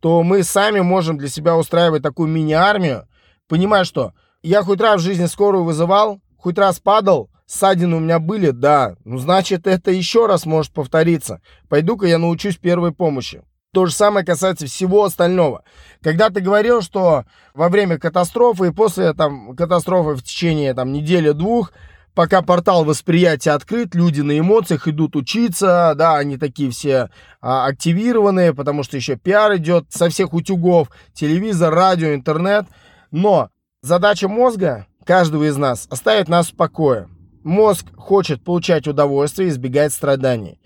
[0.00, 3.08] то мы сами можем для себя устраивать такую мини-армию,
[3.48, 8.18] понимая, что я хоть раз в жизни скорую вызывал, хоть раз падал, ссадины у меня
[8.18, 11.40] были, да, ну значит это еще раз может повториться.
[11.68, 13.42] Пойду-ка я научусь первой помощи.
[13.72, 15.62] То же самое касается всего остального.
[16.02, 17.24] Когда ты говорил, что
[17.54, 21.72] во время катастрофы и после там, катастрофы в течение там, недели-двух
[22.14, 28.54] пока портал восприятия открыт, люди на эмоциях идут учиться, да, они такие все а, активированные,
[28.54, 32.66] потому что еще пиар идет со всех утюгов, телевизор, радио, интернет.
[33.10, 33.50] Но
[33.82, 37.08] задача мозга, каждого из нас, оставить нас в покое.
[37.42, 40.60] Мозг хочет получать удовольствие, избегать страданий.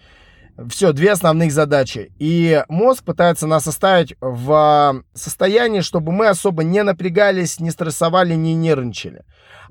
[0.68, 2.12] Все, две основных задачи.
[2.18, 8.54] И мозг пытается нас оставить в состоянии, чтобы мы особо не напрягались, не стрессовали, не
[8.54, 9.24] нервничали.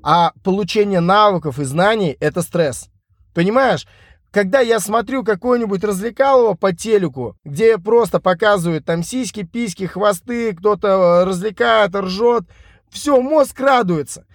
[0.06, 2.90] А получение навыков и знаний– это стресс.
[3.32, 3.86] Понимаешь?
[4.30, 11.24] Когда я смотрю какой-нибудь развлекалово по телеку, где просто показывают там сиськи, письки, хвосты, кто-то
[11.24, 12.44] развлекает, ржет,
[12.90, 14.26] все, мозг радуется.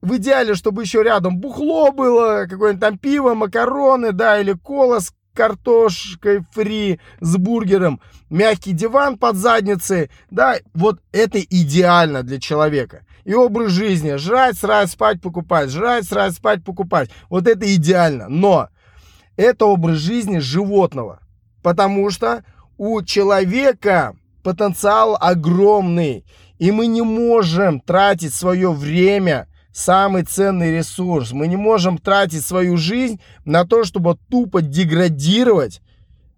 [0.00, 5.14] В идеале, чтобы еще рядом бухло было, какое-нибудь там пиво, макароны, да, или кола с
[5.34, 13.34] картошкой фри, с бургером, мягкий диван под задницей, да, вот это идеально для человека и
[13.34, 14.16] образ жизни.
[14.16, 15.70] Жрать, срать, спать, покупать.
[15.70, 17.10] Жрать, срать, спать, покупать.
[17.28, 18.28] Вот это идеально.
[18.28, 18.68] Но
[19.36, 21.20] это образ жизни животного.
[21.62, 22.44] Потому что
[22.78, 26.24] у человека потенциал огромный.
[26.58, 31.32] И мы не можем тратить свое время, самый ценный ресурс.
[31.32, 35.80] Мы не можем тратить свою жизнь на то, чтобы тупо деградировать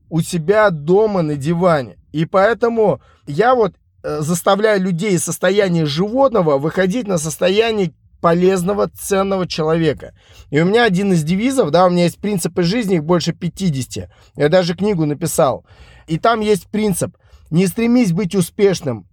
[0.09, 1.97] у себя дома на диване.
[2.13, 9.47] И поэтому я вот э, заставляю людей из состояния животного выходить на состояние полезного, ценного
[9.47, 10.15] человека.
[10.51, 14.09] И у меня один из девизов, да, у меня есть принципы жизни, их больше 50.
[14.37, 15.67] Я даже книгу написал.
[16.07, 17.17] И там есть принцип.
[17.51, 19.07] Не стремись быть успешным,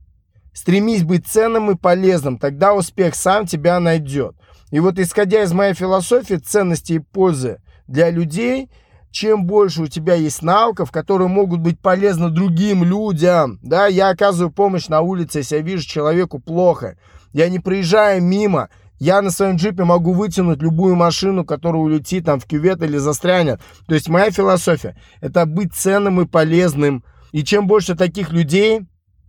[0.53, 4.35] стремись быть ценным и полезным, тогда успех сам тебя найдет.
[4.71, 8.69] И вот исходя из моей философии ценности и пользы для людей,
[9.11, 14.51] чем больше у тебя есть навыков, которые могут быть полезны другим людям, да, я оказываю
[14.51, 16.97] помощь на улице, если я вижу человеку плохо,
[17.33, 18.69] я не проезжаю мимо,
[18.99, 23.59] я на своем джипе могу вытянуть любую машину, которая улетит там в кювет или застрянет.
[23.87, 27.03] То есть моя философия– это быть ценным и полезным.
[27.31, 28.81] И чем больше таких людей,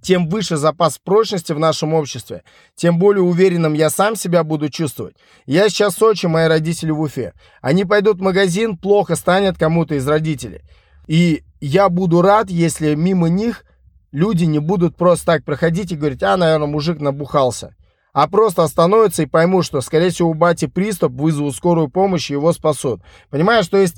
[0.02, 2.42] тем выше запас прочности в нашем обществе,
[2.74, 5.16] тем более уверенным я сам себя буду чувствовать.
[5.46, 7.32] Я сейчас в Сочи, мои родители в Уфе.
[7.60, 10.62] Они пойдут в магазин, плохо станет кому-то из родителей.
[11.06, 13.64] И я буду рад, если мимо них
[14.10, 17.74] люди не будут просто так проходить и говорить, а, наверное, мужик набухался
[18.12, 22.34] а просто остановятся и поймут, что, скорее всего, у бати приступ, вызовут скорую помощь и
[22.34, 23.00] его спасут.
[23.30, 23.96] Понимаешь, то есть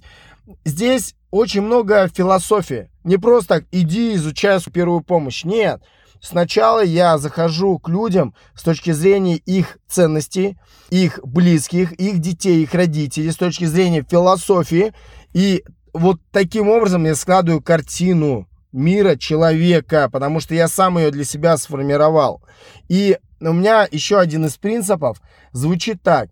[0.64, 2.90] здесь очень много философии.
[3.04, 5.44] Не просто иди, изучай первую помощь.
[5.44, 5.82] Нет.
[6.22, 10.56] Сначала я захожу к людям с точки зрения их ценностей,
[10.88, 14.94] их близких, их детей, их родителей, с точки зрения философии.
[15.34, 15.62] И
[15.92, 21.58] вот таким образом я складываю картину мира человека, потому что я сам ее для себя
[21.58, 22.42] сформировал.
[22.88, 25.20] И у меня еще один из принципов
[25.52, 26.30] звучит так.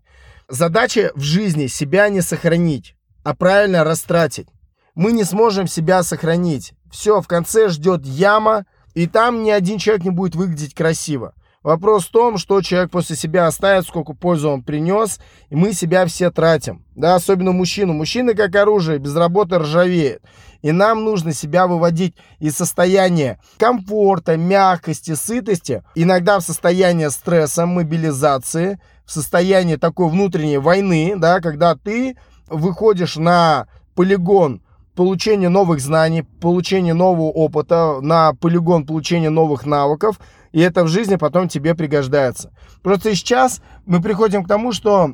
[0.49, 4.47] Задача в жизни себя не сохранить, а правильно растратить.
[4.95, 6.73] Мы не сможем себя сохранить.
[6.91, 11.33] Все, в конце ждет яма, и там ни один человек не будет выглядеть красиво.
[11.63, 16.05] Вопрос в том, что человек после себя оставит, сколько пользы он принес, и мы себя
[16.05, 16.85] все тратим.
[16.93, 17.93] Да, особенно мужчину.
[17.93, 20.21] Мужчина как оружие, без работы ржавеет.
[20.61, 28.79] И нам нужно себя выводить из состояния комфорта, мягкости, сытости, иногда в состояние стресса, мобилизации,
[29.05, 34.61] в состояние такой внутренней войны, да, когда ты выходишь на полигон
[34.95, 40.19] получения новых знаний, получения нового опыта, на полигон получения новых навыков,
[40.51, 42.51] и это в жизни потом тебе пригождается.
[42.81, 45.13] Просто сейчас мы приходим к тому, что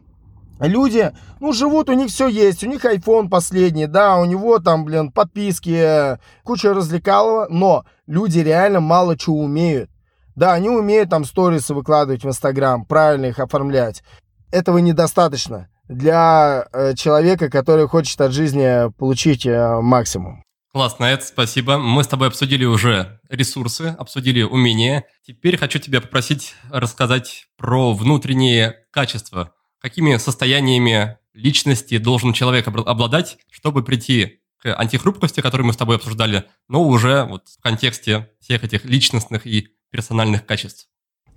[0.59, 4.83] люди, ну, живут, у них все есть, у них iPhone последний, да, у него там,
[4.83, 9.89] блин, подписки, куча развлекалого, но люди реально мало чего умеют.
[10.35, 14.03] Да, они умеют там сторисы выкладывать в Инстаграм, правильно их оформлять.
[14.51, 20.43] Этого недостаточно для э, человека, который хочет от жизни получить э, максимум.
[20.71, 21.77] Классно, Эд, спасибо.
[21.77, 25.03] Мы с тобой обсудили уже ресурсы, обсудили умения.
[25.25, 33.83] Теперь хочу тебя попросить рассказать про внутренние качества какими состояниями личности должен человек обладать, чтобы
[33.83, 38.83] прийти к антихрупкости, которую мы с тобой обсуждали, но уже вот в контексте всех этих
[38.83, 40.89] личностных и персональных качеств.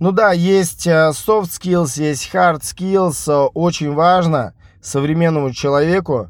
[0.03, 3.49] Ну да, есть э, soft skills, есть hard skills.
[3.53, 6.29] Очень важно современному человеку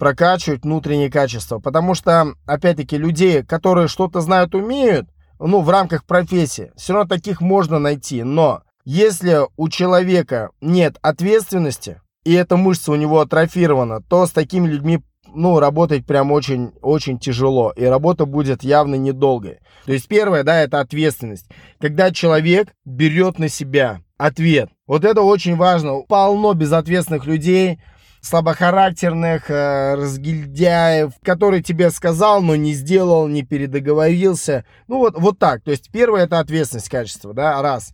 [0.00, 1.60] прокачивать внутренние качества.
[1.60, 5.06] Потому что, опять-таки, людей, которые что-то знают, умеют,
[5.38, 8.24] ну, в рамках профессии, все равно таких можно найти.
[8.24, 14.66] Но если у человека нет ответственности, и эта мышца у него атрофирована, то с такими
[14.66, 19.58] людьми ну, работать прям очень, очень тяжело, и работа будет явно недолгой.
[19.86, 21.46] То есть первое, да, это ответственность.
[21.80, 24.70] Когда человек берет на себя ответ.
[24.86, 26.02] Вот это очень важно.
[26.02, 27.80] Полно безответственных людей,
[28.20, 34.64] слабохарактерных, э, разгильдяев, который тебе сказал, но не сделал, не передоговорился.
[34.88, 35.62] Ну вот, вот так.
[35.62, 37.92] То есть первое это ответственность качества, да, раз.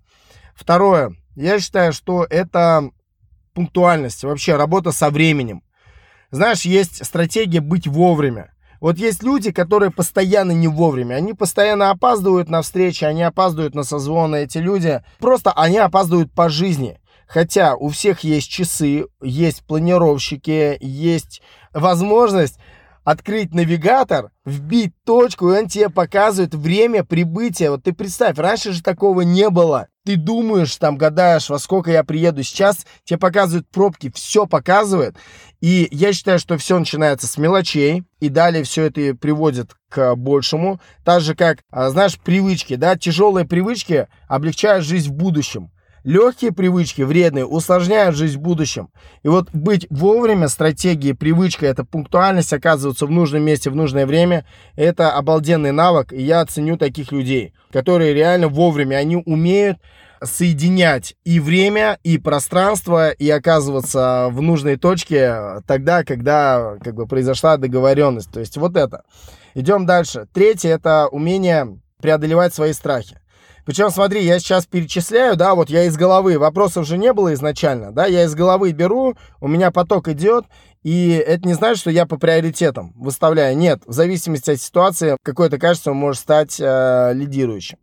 [0.55, 1.17] Второе.
[1.35, 2.91] Я считаю, что это
[3.55, 5.63] пунктуальность, вообще работа со временем.
[6.31, 8.53] Знаешь, есть стратегия быть вовремя.
[8.81, 11.17] Вот есть люди, которые постоянно не вовремя.
[11.17, 14.37] Они постоянно опаздывают на встречи, они опаздывают на созвоны.
[14.37, 16.99] Эти люди просто они опаздывают по жизни.
[17.27, 22.59] Хотя у всех есть часы, есть планировщики, есть возможность
[23.05, 27.71] открыть навигатор, вбить точку, и он тебе показывает время прибытия.
[27.71, 29.89] Вот ты представь, раньше же такого не было.
[30.05, 32.43] Ты думаешь, там, гадаешь, во сколько я приеду.
[32.43, 35.17] Сейчас тебе показывают пробки, все показывает.
[35.61, 40.81] И я считаю, что все начинается с мелочей, и далее все это приводит к большему.
[41.05, 45.71] Так же, как, а, знаешь, привычки, да, тяжелые привычки облегчают жизнь в будущем.
[46.05, 48.89] Легкие привычки, вредные, усложняют жизнь в будущем.
[49.23, 54.47] И вот быть вовремя, стратегией, привычкой, это пунктуальность, оказываться в нужном месте в нужное время,
[54.77, 59.79] это обалденный навык, и я ценю таких людей, которые реально вовремя, они умеют
[60.23, 67.57] соединять и время, и пространство, и оказываться в нужной точке тогда, когда как бы произошла
[67.57, 68.31] договоренность.
[68.31, 69.03] То есть вот это.
[69.55, 70.27] Идем дальше.
[70.33, 73.20] Третье– это умение преодолевать свои страхи.
[73.71, 77.93] Причем, смотри, я сейчас перечисляю, да, вот я из головы, вопросов же не было изначально,
[77.93, 80.47] да, я из головы беру, у меня поток идет,
[80.83, 83.57] и это не значит, что я по приоритетам выставляю.
[83.57, 87.79] Нет, в зависимости от ситуации какое-то качество может стать э, лидирующим.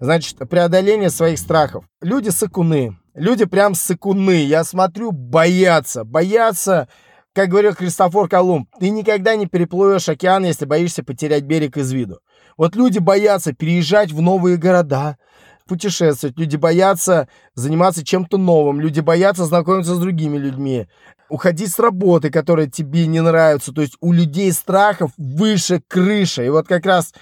[0.00, 1.84] Значит, преодоление своих страхов.
[2.00, 2.96] Люди сыкуны.
[3.12, 4.42] Люди прям сыкуны.
[4.42, 6.04] Я смотрю, боятся.
[6.04, 6.88] Боятся,
[7.34, 12.20] как говорил Христофор Колумб, ты никогда не переплывешь океан, если боишься потерять берег из виду.
[12.56, 15.18] Вот люди боятся переезжать в новые города,
[15.66, 20.88] путешествовать, люди боятся заниматься чем-то новым, люди боятся знакомиться с другими людьми,
[21.28, 23.72] уходить с работы, которая тебе не нравится.
[23.72, 26.46] То есть у людей страхов выше крыши.
[26.46, 27.12] И вот как раз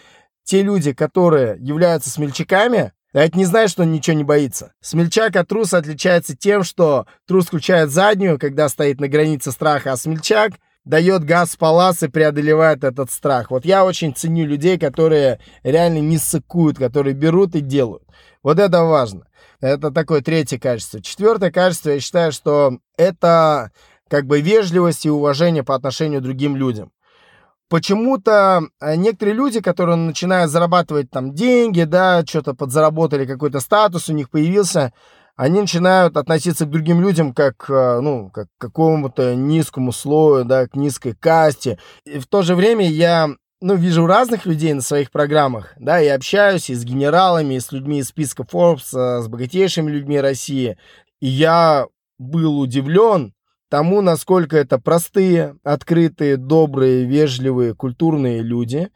[0.45, 4.72] те люди, которые являются смельчаками, это не значит, что он ничего не боится.
[4.80, 9.97] Смельчак от труса отличается тем, что трус включает заднюю, когда стоит на границе страха, а
[9.97, 10.55] смельчак
[10.85, 13.51] дает газ палас и преодолевает этот страх.
[13.51, 18.05] Вот я очень ценю людей, которые реально не сыкуют, которые берут и делают.
[18.43, 19.26] Вот это важно.
[19.61, 21.01] Это такое третье качество.
[21.01, 23.70] Четвертое качество, я считаю, что это
[24.09, 26.93] как бы вежливость и уважение по отношению к другим людям.
[27.70, 34.12] Почему-то э, некоторые люди, которые начинают зарабатывать там деньги, да, что-то подзаработали, какой-то статус у
[34.12, 34.93] них появился,
[35.37, 40.76] они начинают относиться к другим людям как, э, ну, как какому-то низкому слою, да, к
[40.76, 41.78] низкой касте.
[42.05, 43.30] И в то же время я,
[43.61, 47.72] ну, вижу разных людей на своих программах, да, и общаюсь и с генералами, и с
[47.72, 50.78] людьми из списка Forbes, э, с богатейшими людьми России.
[51.20, 51.87] И я
[52.18, 53.35] был удивлен
[53.68, 58.91] тому, насколько это простые, открытые, добрые, вежливые, культурные люди.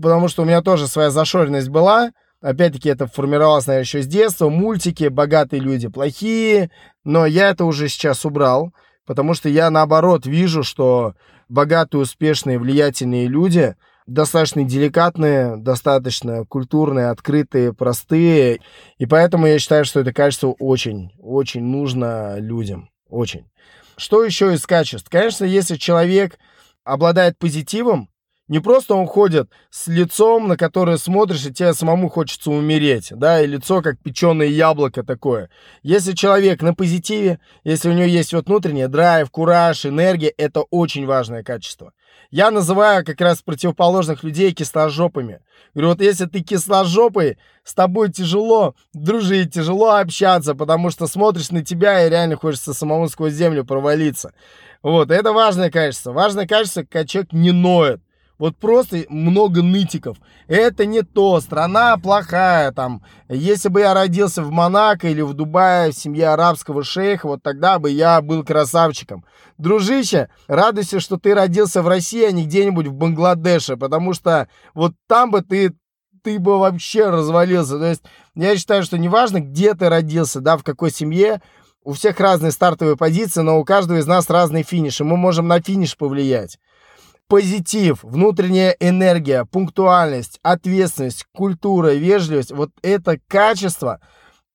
[0.00, 2.10] Потому что у меня тоже своя зашоренность была–
[2.40, 4.48] Опять-таки, это формировалось, наверное, еще с детства.
[4.48, 6.70] Мультики «Богатые люди плохие».
[7.04, 8.72] Но я это уже сейчас убрал,
[9.06, 11.14] потому что я, наоборот, вижу, что
[11.48, 13.74] богатые, успешные, влиятельные люди
[14.06, 18.60] достаточно деликатные, достаточно культурные, открытые, простые.
[18.98, 22.90] И поэтому я считаю, что это качество очень, очень нужно людям.
[23.08, 23.50] Очень.
[23.96, 25.08] Что еще из качеств?
[25.10, 26.38] Конечно, если человек
[26.84, 28.08] обладает позитивом,
[28.48, 33.42] не просто он ходит с лицом, на которое смотришь, и тебе самому хочется умереть, да,
[33.42, 35.50] и лицо как печеное яблоко такое.
[35.82, 41.06] Если человек на позитиве, если у него есть вот внутренний драйв, кураж, энергия, это очень
[41.06, 41.92] важное качество.
[42.30, 45.40] Я называю как раз противоположных людей кисложопыми.
[45.74, 51.64] Говорю, вот если ты кисложопый, с тобой тяжело дружить, тяжело общаться, потому что смотришь на
[51.64, 54.32] тебя и реально хочется самому сквозь землю провалиться.
[54.82, 56.12] Вот, это важное качество.
[56.12, 58.00] Важное качество, когда человек не ноет.
[58.38, 60.16] Вот просто много нытиков.
[60.46, 63.02] Это не то, страна плохая там.
[63.28, 67.80] Если бы я родился в Монако или в Дубае в семье арабского шейха, вот тогда
[67.80, 69.24] бы я был красавчиком.
[69.58, 74.92] Дружище, радуйся, что ты родился в России, а не где-нибудь в Бангладеше, потому что вот
[75.08, 75.74] там бы ты
[76.22, 77.78] ты бы вообще развалился.
[77.78, 78.02] То есть
[78.34, 81.40] я считаю, что неважно, где ты родился, да, в какой семье,
[81.84, 85.48] у всех разные стартовые позиции, но у каждого из нас разный финиш, и мы можем
[85.48, 86.58] на финиш повлиять
[87.28, 94.00] позитив, внутренняя энергия, пунктуальность, ответственность, культура, вежливость, вот это качество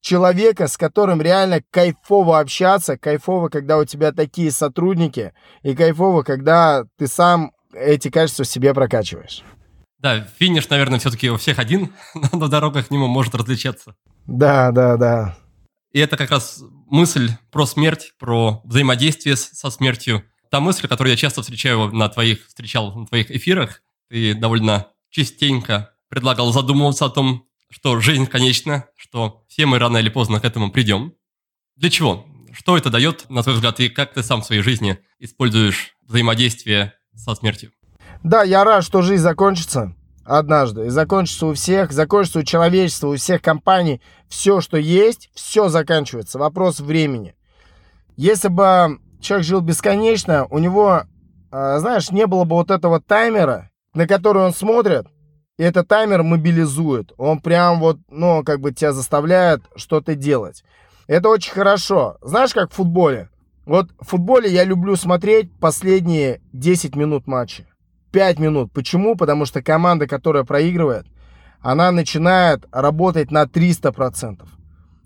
[0.01, 6.83] человека, с которым реально кайфово общаться, кайфово, когда у тебя такие сотрудники, и кайфово, когда
[6.97, 9.43] ты сам эти качества себе прокачиваешь.
[9.99, 13.95] Да, финиш, наверное, все-таки у всех один, но на дорогах к нему может различаться.
[14.25, 15.37] Да, да, да.
[15.93, 21.17] И это как раз мысль про смерть, про взаимодействие со смертью, та мысль, которую я
[21.17, 27.47] часто встречаю на твоих, встречал на твоих эфирах, ты довольно частенько предлагал задумываться о том,
[27.71, 31.15] что жизнь конечна, что все мы рано или поздно к этому придем.
[31.75, 32.27] Для чего?
[32.51, 36.93] Что это дает, на твой взгляд, и как ты сам в своей жизни используешь взаимодействие
[37.15, 37.71] со смертью?
[38.21, 40.85] Да, я рад, что жизнь закончится однажды.
[40.85, 44.01] И закончится у всех, закончится у человечества, у всех компаний.
[44.29, 46.37] Все, что есть, все заканчивается.
[46.37, 47.33] Вопрос времени.
[48.17, 51.03] Если бы человек жил бесконечно, у него,
[51.51, 55.07] а, знаешь, не было бы вот этого таймера, на который он смотрит,
[55.57, 57.13] и этот таймер мобилизует.
[57.17, 60.63] Он прям вот, ну, как бы тебя заставляет что-то делать.
[61.07, 62.17] Это очень хорошо.
[62.21, 63.29] Знаешь, как в футболе?
[63.65, 67.65] Вот в футболе я люблю смотреть последние 10 минут матча.
[68.11, 68.71] 5 минут.
[68.73, 69.15] Почему?
[69.15, 71.05] Потому что команда, которая проигрывает,
[71.61, 74.45] она начинает работать на 300%.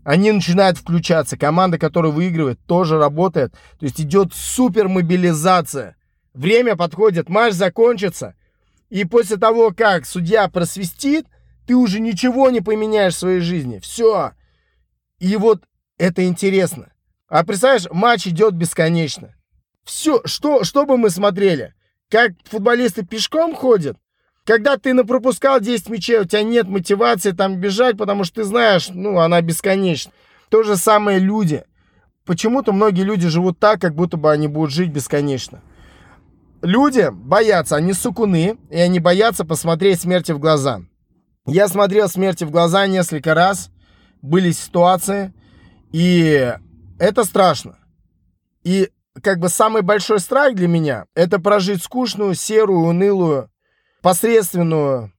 [0.08, 1.36] Они начинают включаться.
[1.38, 3.51] Команда, которая выигрывает, тоже работает.
[3.78, 5.97] То есть идет супер мобилизация.
[6.34, 8.34] Время подходит, матч закончится.
[8.89, 11.26] И после того, как судья просвистит,
[11.66, 13.80] ты уже ничего не поменяешь в своей жизни.
[13.80, 14.32] Все.
[15.20, 15.66] И вот
[15.97, 16.93] это интересно.
[17.28, 19.36] А представляешь, матч идет бесконечно.
[19.84, 21.74] Все, что, что бы мы смотрели?
[22.10, 23.97] Как футболисты пешком ходят?
[24.47, 28.87] Когда ты напропускал 10 мячей, у тебя нет мотивации там бежать, потому что ты знаешь,
[28.87, 30.13] ну, она бесконечна.
[30.47, 31.65] То же самое люди.
[32.23, 35.61] Почему-то многие люди живут так, как будто бы они будут жить бесконечно.
[36.61, 40.79] Люди боятся, они сукуны, и они боятся посмотреть смерти в глаза.
[41.45, 43.69] Я смотрел смерти в глаза несколько раз,
[44.21, 45.33] были ситуации,
[45.91, 46.53] и
[46.99, 47.79] это страшно.
[48.63, 48.91] И
[49.21, 53.49] как бы самый большой страх для меня– это прожить скучную, серую, унылую,
[54.01, 55.11] посредственную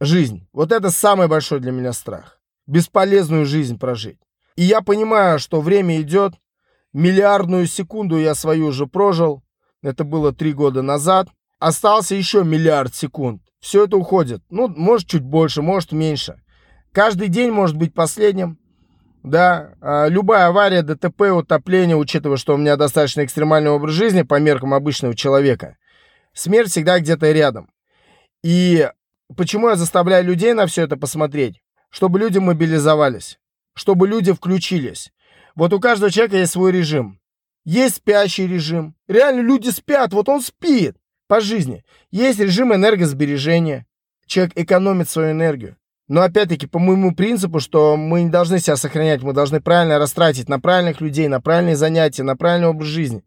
[0.00, 0.46] жизнь.
[0.52, 2.40] Вот это самый большой для меня страх.
[2.66, 4.18] Бесполезную жизнь прожить.
[4.56, 6.34] И я понимаю, что время идет.
[6.92, 9.42] Миллиардную секунду я свою уже прожил.
[9.82, 11.28] Это было три года назад.
[11.58, 13.42] Остался еще миллиард секунд.
[13.60, 14.42] Все это уходит.
[14.50, 16.40] Ну, может, чуть больше, может, меньше.
[16.92, 18.58] Каждый день может быть последним.
[19.24, 24.38] Да, а, любая авария, ДТП, утопление, учитывая, что у меня достаточно экстремальный образ жизни по
[24.38, 25.78] меркам обычного человека,
[26.34, 27.70] смерть всегда где-то рядом.
[28.44, 28.90] И
[29.34, 31.62] почему я заставляю людей на все это посмотреть?
[31.88, 33.38] Чтобы люди мобилизовались,
[33.74, 35.12] чтобы люди включились.
[35.54, 37.18] Вот у каждого человека есть свой режим.
[37.64, 38.96] Есть спящий режим.
[39.08, 40.94] Реально люди спят, вот он спит
[41.26, 41.84] по жизни.
[42.10, 43.86] Есть режим энергосбережения.
[44.26, 45.78] Человек экономит свою энергию.
[46.06, 50.50] Но опять-таки по моему принципу, что мы не должны себя сохранять, мы должны правильно растратить
[50.50, 53.24] на правильных людей, на правильные занятия, на правильный образ жизни,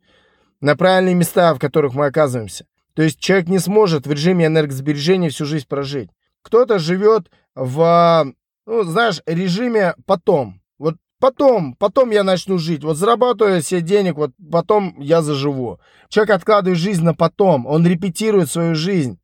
[0.61, 2.67] на правильные места, в которых мы оказываемся.
[2.97, 6.09] То есть человек не сможет в режиме энергосбережения всю жизнь прожить.
[6.41, 8.33] Кто-то живет в,
[8.65, 10.61] ну, знаешь, режиме потом.
[10.79, 12.83] Вот потом, потом я начну жить.
[12.83, 15.79] Вот зарабатываю себе денег, вот потом я заживу.
[16.09, 19.19] Человек откладывает жизнь на потом, он репетирует свою жизнь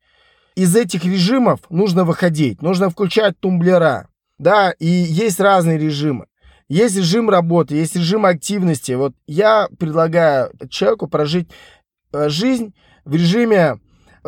[0.53, 4.07] из этих режимов нужно выходить, нужно включать тумблера,
[4.37, 6.27] да, и есть разные режимы.
[6.69, 8.91] Есть режим работы, есть режим активности.
[8.91, 11.49] Вот я предлагаю человеку прожить
[12.13, 12.75] э, жизнь
[13.05, 13.79] в режиме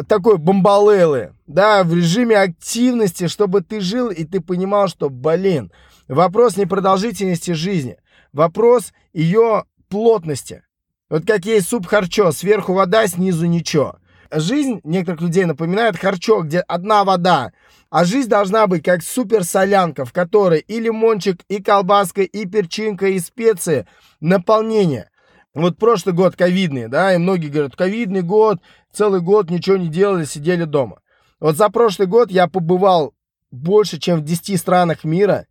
[0.08, 5.72] такой бомбалелы, да, в режиме активности, чтобы ты жил и ты понимал, что, блин,
[6.08, 7.98] вопрос не продолжительности жизни,
[8.34, 10.64] вопрос ее плотности.
[11.10, 13.98] Вот как есть суп харчо, сверху вода, снизу ничего
[14.32, 17.52] жизнь некоторых людей напоминает харчо, где одна вода.
[17.90, 23.20] А жизнь должна быть как суперсолянка, в которой и лимончик, и колбаска, и перчинка, и
[23.20, 23.88] специи.
[24.20, 25.10] Наполнение.
[25.56, 28.60] Вот прошлый год ковидный, да, и многие говорят, ковидный год,
[28.92, 31.00] целый год ничего не делали, сидели дома.
[31.40, 33.14] Вот за прошлый год я побывал
[33.52, 35.48] больше, чем в 10 странах мира.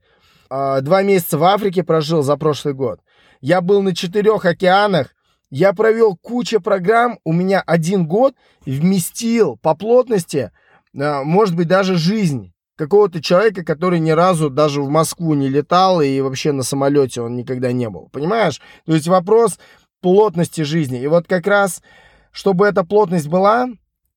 [0.51, 3.01] А, два месяца в Африке прожил за прошлый год.
[3.41, 5.15] Я был на четырех океанах,
[5.49, 8.35] я провел кучу программ, у меня один год
[8.67, 10.53] вместил по плотности,
[10.95, 16.03] а, может быть, даже жизнь какого-то человека, который ни разу даже в Москву не летал
[16.03, 18.09] и вообще на самолете он никогда не был.
[18.13, 18.61] Понимаешь?
[18.85, 19.59] То есть вопрос
[20.05, 21.01] плотности жизни.
[21.01, 21.81] И вот как раз,
[22.31, 23.69] чтобы эта плотность была,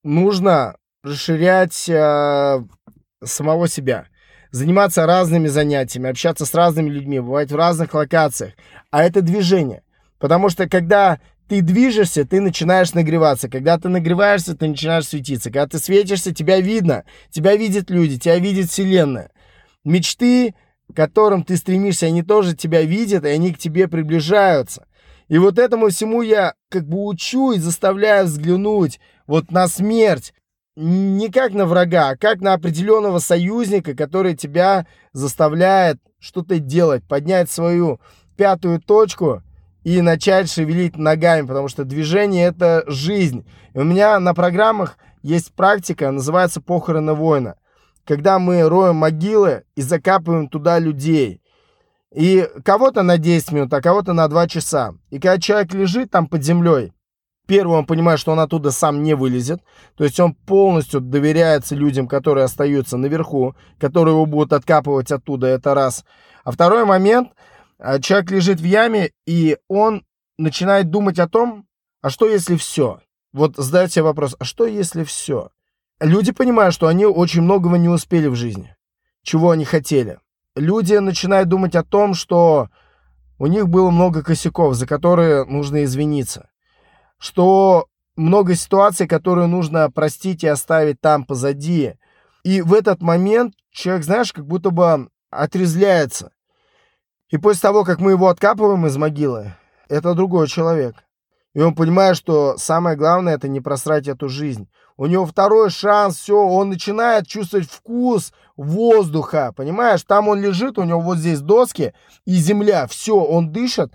[0.03, 2.61] нужно расширять э,
[3.23, 4.07] самого себя
[4.51, 8.53] заниматься разными занятиями, общаться с разными людьми, бывать в разных локациях.
[8.91, 9.83] А это движение.
[10.19, 13.47] Потому что когда ты движешься, ты начинаешь нагреваться.
[13.47, 15.51] Когда ты нагреваешься, ты начинаешь светиться.
[15.51, 17.05] Когда ты светишься, тебя видно.
[17.29, 19.31] Тебя видят люди, тебя видит Вселенная.
[19.85, 20.53] Мечты,
[20.91, 24.86] к которым ты стремишься, они тоже тебя видят, и они к тебе приближаются.
[25.27, 30.33] И вот этому всему я как бы учу и заставляю взглянуть вот на смерть.
[30.75, 37.49] Не как на врага, а как на определенного союзника, который тебя заставляет что-то делать, поднять
[37.49, 37.99] свою
[38.35, 39.41] пятую точку–
[39.87, 43.47] и начать шевелить ногами, потому что движение– это жизнь.
[43.73, 47.55] И у меня на программах есть практика, называется «Похороны воина»,
[48.03, 51.41] когда мы роем могилы и закапываем туда людей.
[52.13, 54.93] И кого-то на 10 минут, а кого-то на 2 часа.
[55.09, 56.93] И когда человек лежит там под землей,
[57.47, 59.61] первым он понимает, что он оттуда сам не вылезет.
[59.95, 65.73] То есть он полностью доверяется людям, которые остаются наверху, которые его будут откапывать оттуда, это
[65.73, 66.05] раз.
[66.43, 67.29] А второй момент–
[67.79, 70.03] а человек лежит в яме, и он
[70.37, 71.67] начинает думать о том,
[72.01, 73.01] а что если все?
[73.33, 75.51] Вот задает себе вопрос, а что если все?
[75.99, 78.75] Люди понимают, что они очень многого не успели в жизни,
[79.21, 80.19] чего они хотели.
[80.57, 82.69] Люди начинают думать о том, что
[83.37, 86.49] у них было много косяков, за которые нужно извиниться,
[87.19, 91.93] что много ситуаций, которые нужно простить и оставить там позади.
[92.43, 96.31] И в этот момент человек, знаешь, как будто бы отрезляется
[97.29, 99.53] И после того, как мы его откапываем из могилы,
[99.89, 100.95] это другой человек.
[101.53, 104.67] И он понимает, что самое главное это не просрать эту жизнь.
[104.97, 110.03] У него второй шанс, все, он начинает чувствовать вкус воздуха, понимаешь?
[110.03, 111.93] Там он лежит, у него вот здесь доски
[112.25, 113.93] и земля, все, он дышит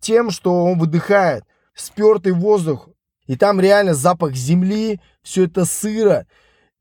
[0.00, 1.44] тем, что он выдыхает,
[1.74, 2.88] спертый воздух.
[3.26, 6.26] И там реально запах земли, все это сыро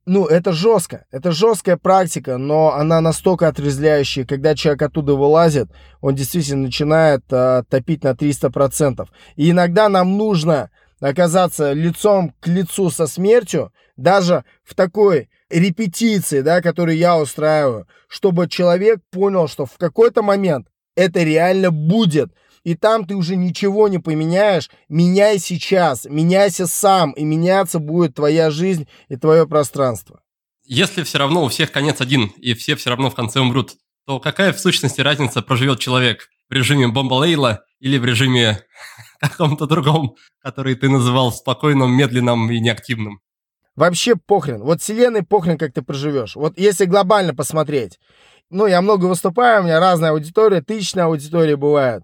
[0.06, 6.16] ну, это жестко, это жесткая практика, но она настолько отрезвляющая, когда человек оттуда вылазит, он
[6.16, 9.08] действительно начинает э, топить на 300%.
[9.36, 16.62] И иногда нам нужно оказаться лицом к лицу со смертью, даже в такой репетиции, да,
[16.62, 22.32] которую я устраиваю, чтобы человек понял, что в какой-то момент это реально будет–
[22.66, 24.70] и там ты уже ничего не поменяешь.
[24.90, 30.22] Меняй сейчас, меняйся сам, и меняться будет твоя жизнь и твое пространство.
[30.66, 33.74] Если все равно у всех конец один, и все все равно в конце умрут,
[34.08, 38.64] то какая в сущности разница проживет человек в режиме бомба Лейла или в режиме
[39.20, 43.20] каком-то другом, который ты называл спокойным, медленным и неактивным?
[43.76, 44.62] Вообще похрен.
[44.62, 46.36] Вот вселенной похрен, как ты проживешь.
[46.36, 48.00] Вот если глобально посмотреть.
[48.50, 52.04] Ну, я много выступаю, у меня разная аудитория, тысячная аудитория бывает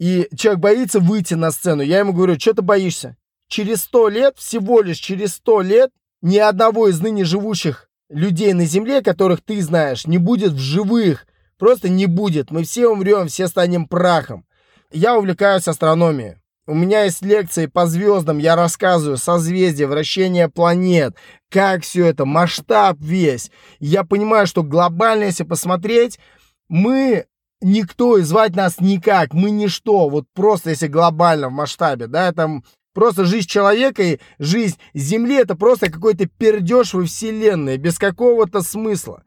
[0.00, 3.16] и человек боится выйти на сцену, я ему говорю, что ты боишься?
[3.48, 5.90] Через сто лет, всего лишь через сто лет,
[6.22, 11.26] ни одного из ныне живущих людей на Земле, которых ты знаешь, не будет в живых.
[11.58, 12.50] Просто не будет.
[12.50, 14.46] Мы все умрем, все станем прахом.
[14.92, 16.36] Я увлекаюсь астрономией.
[16.66, 21.16] У меня есть лекции по звездам, я рассказываю созвездия, вращение планет,
[21.50, 23.50] как все это, масштаб весь.
[23.80, 26.20] Я понимаю, что глобально, если посмотреть,
[26.68, 27.26] мы
[27.60, 32.64] никто и звать нас никак, мы ничто, вот просто если глобально в масштабе, да, там
[32.94, 39.24] просто жизнь человека и жизнь Земли это просто какой-то пердеж во Вселенной, без какого-то смысла.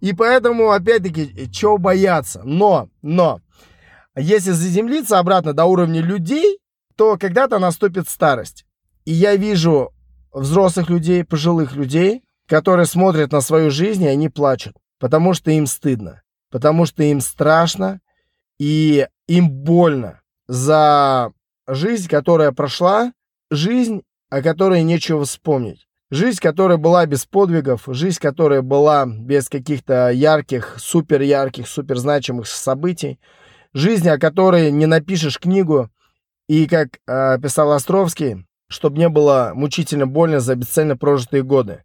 [0.00, 2.42] И поэтому, опять-таки, чего бояться?
[2.44, 3.40] Но, но,
[4.20, 6.58] если заземлиться обратно до уровня людей,
[6.96, 8.64] то когда-то наступит старость.
[9.04, 9.92] И я вижу
[10.32, 15.66] взрослых людей, пожилых людей, которые смотрят на свою жизнь, и они плачут, потому что им
[15.66, 18.00] стыдно потому что им страшно
[18.58, 21.32] и им больно за
[21.66, 23.12] жизнь, которая прошла,
[23.50, 25.86] жизнь, о которой нечего вспомнить.
[26.10, 32.46] Жизнь, которая была без подвигов, жизнь, которая была без каких-то ярких, супер ярких, супер значимых
[32.46, 33.18] событий,
[33.76, 35.90] жизнь, о которой не напишешь книгу,
[36.48, 41.84] и, как э, писал Островский, чтобы не было мучительно больно за бесцельно прожитые годы.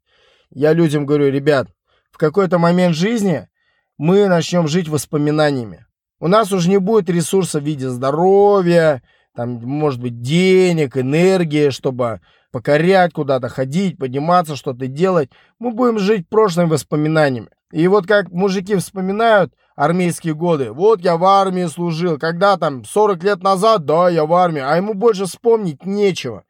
[0.52, 1.68] Я людям говорю, ребят,
[2.12, 3.50] в какой-то момент жизни
[3.98, 5.86] мы начнем жить воспоминаниями.
[6.22, 9.02] У нас уже не будет ресурса в виде здоровья,
[9.36, 12.22] там, может быть, денег, энергии, чтобы
[12.52, 15.30] покорять куда-то, ходить, подниматься, что-то делать.
[15.60, 17.50] Мы будем жить прошлыми воспоминаниями.
[17.74, 20.72] И вот как мужики вспоминают армейские годы.
[20.72, 22.18] Вот я в армии служил.
[22.18, 24.62] Когда там, 40 лет назад, да, я в армии.
[24.62, 26.44] А ему больше вспомнить нечего.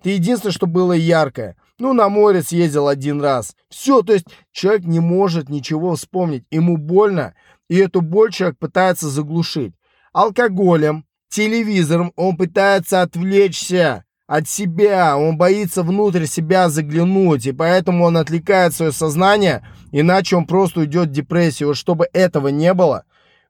[0.00, 1.56] Это единственное, что было яркое.
[1.78, 3.54] Ну, на море съездил один раз.
[3.68, 6.44] Все, то есть человек не может ничего вспомнить.
[6.50, 7.34] Ему больно,
[7.68, 9.74] и эту боль человек пытается заглушить.
[10.12, 18.16] Алкоголем, телевизором он пытается отвлечься от себя, он боится внутрь себя заглянуть, и поэтому он
[18.16, 21.74] отвлекает свое сознание, иначе он просто уйдет в депрессию.
[21.74, 23.02] Чтобы этого не было,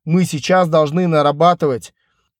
[0.07, 1.93] мы сейчас должны нарабатывать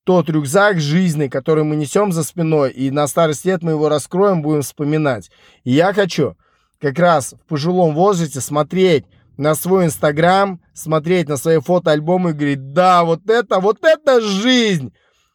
[0.05, 4.41] тот рюкзак жизни, который мы несем за спиной, и на старость лет мы его раскроем,
[4.41, 5.30] будем вспоминать.
[5.64, 6.34] И я хочу
[6.80, 9.05] как раз в пожилом возрасте смотреть
[9.36, 14.95] на свой инстаграм, смотреть на свои фотоальбомы и говорить, да, вот это, вот это жизнь,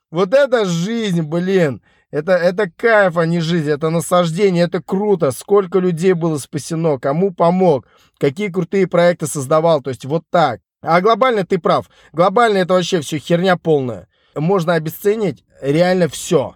[0.09, 1.83] вот это жизнь, блин.
[2.15, 5.31] Это, это кайф, а не жизнь, это наслаждение, это круто.
[5.31, 7.87] Сколько людей было спасено, кому помог,
[8.17, 9.81] какие крутые проекты создавал.
[9.81, 10.61] То есть вот так.
[10.81, 11.89] А глобально ты прав.
[12.13, 14.07] Глобально это вообще все херня полная
[14.41, 16.55] можно обесценить реально все.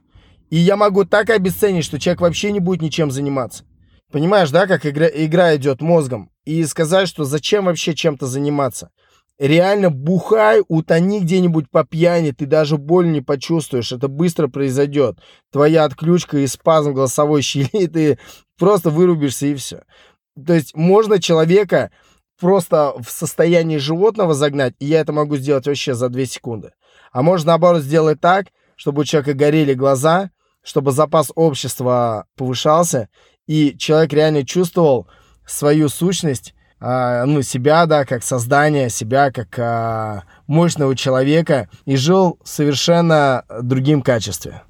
[0.49, 3.63] И я могу так обесценить, что человек вообще не будет ничем заниматься.
[4.11, 6.31] Понимаешь, да, как игра, игра идет мозгом.
[6.43, 8.89] И сказать, что зачем вообще чем-то заниматься.
[9.39, 15.17] Реально бухай, утони где-нибудь по пьяни, ты даже боль не почувствуешь, это быстро произойдет.
[15.49, 18.19] Твоя отключка и спазм голосовой щели, ты
[18.57, 19.83] просто вырубишься и все.
[20.45, 21.91] То есть можно человека
[22.37, 26.71] просто в состоянии животного загнать, и я это могу сделать вообще за 2 секунды.
[27.13, 30.31] А можно, наоборот, сделать так, чтобы у человека горели глаза,
[30.61, 33.07] чтобы запас общества повышался,
[33.47, 35.07] и человек реально чувствовал
[35.45, 42.39] свою сущность, э, ну, себя, да, как создание, себя как э, мощного человека, и жил
[42.43, 44.63] в совершенно другим качестве.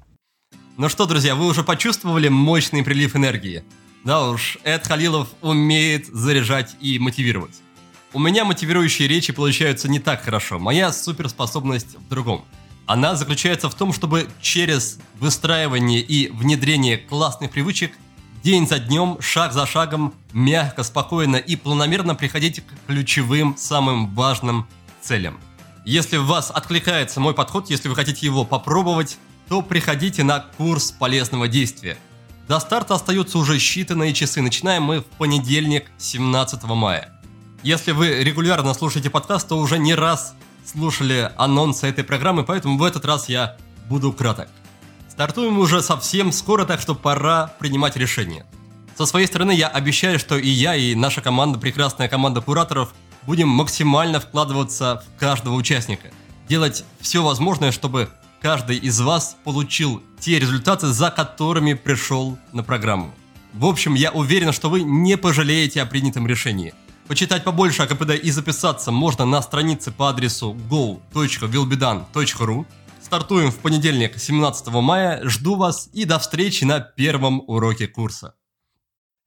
[0.76, 3.64] Ну что, друзья, вы уже почувствовали мощный прилив энергии?
[4.04, 7.60] Да уж, Эд Халилов умеет заряжать и мотивировать.
[8.12, 10.58] У меня мотивирующие речи получаются не так хорошо.
[10.58, 12.44] Моя суперспособность в другом.
[12.86, 17.92] Она заключается в том, чтобы через выстраивание и внедрение классных привычек
[18.42, 24.66] день за днем, шаг за шагом, мягко, спокойно и планомерно приходить к ключевым, самым важным
[25.00, 25.38] целям.
[25.84, 29.18] Если в вас откликается мой подход, если вы хотите его попробовать,
[29.48, 31.96] то приходите на курс полезного действия.
[32.48, 34.42] До старта остаются уже считанные часы.
[34.42, 37.12] Начинаем мы в понедельник, 17 мая.
[37.62, 40.34] Если вы регулярно слушаете подкаст, то уже не раз
[40.64, 43.56] слушали анонсы этой программы, поэтому в этот раз я
[43.88, 44.48] буду краток.
[45.20, 48.46] Стартуем уже совсем скоро, так что пора принимать решение.
[48.96, 52.94] Со своей стороны я обещаю, что и я, и наша команда, прекрасная команда кураторов,
[53.26, 56.08] будем максимально вкладываться в каждого участника.
[56.48, 58.08] Делать все возможное, чтобы
[58.40, 63.12] каждый из вас получил те результаты, за которыми пришел на программу.
[63.52, 66.72] В общем, я уверен, что вы не пожалеете о принятом решении–
[67.10, 72.66] Почитать побольше о КПД и записаться можно на странице по адресу go.vilbedan.ru.
[73.10, 75.20] Стартуем в понедельник, 17 мая.
[75.28, 78.36] Жду вас и до встречи на первом уроке курса.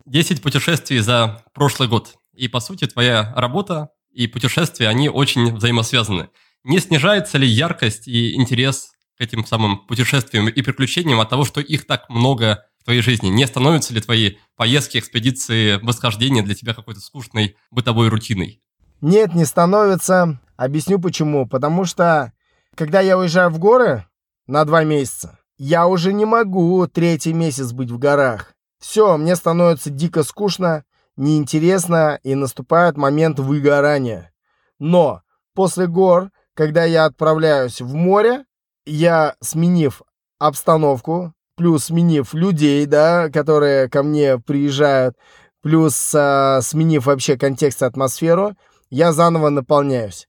[0.05, 2.15] 10 путешествий за прошлый год.
[2.33, 6.29] И по сути твоя работа и путешествия, они очень взаимосвязаны.
[6.63, 11.59] Не снижается ли яркость и интерес к этим самым путешествиям и приключениям от того, что
[11.59, 13.27] их так много в твоей жизни?
[13.27, 18.61] Не становятся ли твои поездки, экспедиции, восхождения для тебя какой-то скучной бытовой рутиной?
[19.01, 20.39] Нет, не становится.
[20.55, 21.45] Объясню почему.
[21.45, 22.31] Потому что,
[22.75, 24.05] когда я уезжаю в горы
[24.47, 28.53] на два месяца, я уже не могу третий месяц быть в горах.
[28.79, 30.83] Все, мне становится дико скучно,
[31.15, 34.33] неинтересно, и наступает момент выгорания.
[34.79, 35.21] Но
[35.53, 38.45] после гор, когда я отправляюсь в море,
[38.85, 40.01] я, сменив
[40.39, 45.15] обстановку, плюс сменив людей, да, которые ко мне приезжают,
[45.61, 48.55] плюс а, сменив вообще контекст и атмосферу,
[48.89, 50.27] я заново наполняюсь.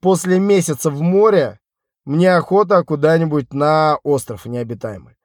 [0.00, 1.58] После месяца в море
[2.04, 5.16] мне охота куда-нибудь на остров необитаемый.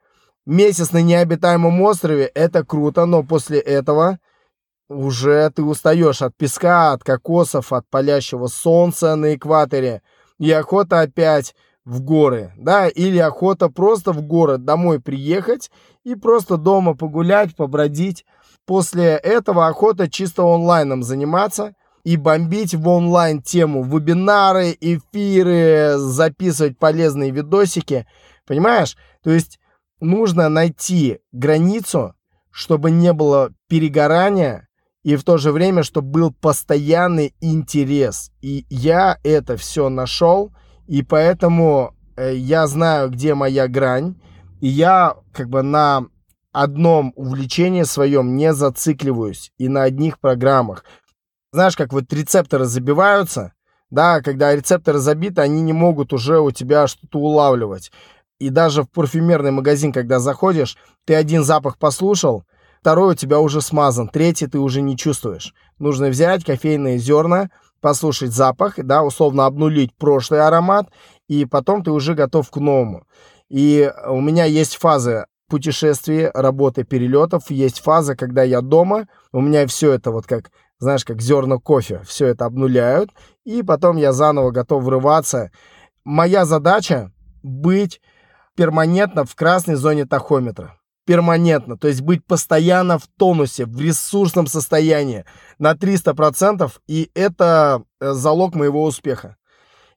[0.45, 4.19] Месяц на необитаемом острове– это круто, но после этого
[4.89, 10.01] уже ты устаешь от песка, от кокосов, от палящего солнца на экваторе.
[10.39, 11.53] И охота опять
[11.85, 15.69] в горы, да, или охота просто в город домой приехать
[16.03, 18.25] и просто дома погулять, побродить.
[18.65, 27.31] После этого охота чисто онлайном заниматься и бомбить в онлайн тему вебинары, эфиры, записывать полезные
[27.31, 28.07] видосики.
[28.45, 28.97] Понимаешь?
[29.23, 29.59] То есть
[29.99, 32.15] нужно найти границу,
[32.51, 34.67] чтобы не было перегорания,
[35.03, 38.31] и в то же время, чтобы был постоянный интерес.
[38.41, 40.51] И я это все нашел,
[40.87, 44.15] и поэтому э, я знаю, где моя грань,
[44.59, 46.05] и я как бы на
[46.51, 50.83] одном увлечении своем не зацикливаюсь и на одних программах.
[51.51, 53.53] Знаешь, как вот рецепторы забиваются,
[53.89, 57.91] да, когда рецепторы забиты, они не могут уже у тебя что-то улавливать.
[58.37, 62.43] И даже в парфюмерный магазин, когда заходишь, ты один запах послушал,
[62.81, 65.55] второй у тебя уже смазан, третий ты уже не чувствуешь.
[65.79, 67.49] Нужно взять кофейные зерна,
[67.81, 70.87] послушать запах, да, условно обнулить прошлый аромат,
[71.27, 73.05] и потом ты уже готов к новому.
[73.49, 79.65] И у меня есть фазы путешествий, работы, перелетов, есть фаза, когда я дома, у меня
[79.65, 83.11] все это вот как, знаешь, как зерна кофе, все это обнуляют,
[83.43, 85.51] и потом я заново готов врываться.
[86.03, 87.11] Моя задача
[87.43, 88.01] быть
[88.55, 95.25] перманентно в красной зоне тахометра перманентно, то есть быть постоянно в тонусе, в ресурсном состоянии
[95.57, 99.35] на 300%, и это э, залог моего успеха.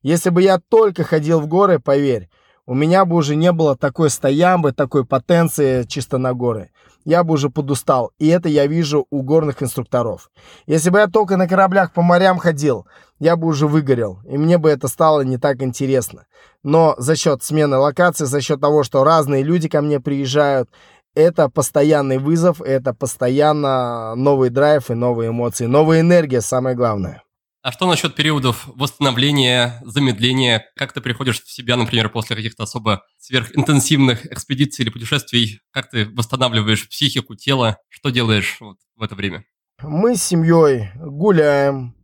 [0.01, 2.31] Если бы я только ходил в горы, поверь,
[2.65, 6.71] у меня бы уже не было такой стоямбы, такой потенции чисто на горы.
[7.05, 10.31] Я бы уже подустал, и это я вижу у горных инструкторов.
[10.67, 12.87] Если бы я только на кораблях по морям ходил,
[13.19, 16.27] я бы уже выгорел, и мне бы это стало не так интересно.
[16.63, 20.69] Но за счет смены локации, за счет того, что разные люди ко мне приезжают,
[21.15, 27.23] это постоянный вызов, это постоянно новый драйв и новые эмоции, новая энергия, самое главное.
[27.63, 30.65] А что насчет периодов восстановления, замедления?
[30.75, 35.61] Как ты приходишь в себя, например, после каких-то особо сверхинтенсивных экспедиций или путешествий?
[35.71, 37.79] Как ты восстанавливаешь психику, тело?
[37.89, 39.45] Что делаешь вот в это время?
[39.81, 41.95] Мы с семьей гуляем,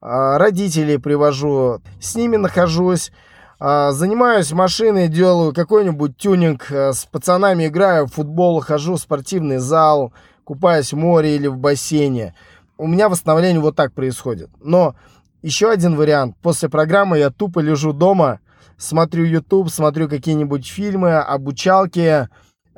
[0.00, 3.12] а, родителей привожу, с ними нахожусь,
[3.60, 9.58] а, занимаюсь машиной, делаю какой-нибудь тюнинг, э, с пацанами играю в футбол, хожу в спортивный
[9.58, 12.34] зал, купаюсь в море или в бассейне.
[12.82, 14.50] У меня восстановление вот так происходит.
[14.60, 14.96] Но
[15.40, 16.34] еще один вариант.
[16.42, 18.40] После программы я тупо лежу дома,
[18.76, 22.28] смотрю YouTube, смотрю какие-нибудь фильмы, обучалки.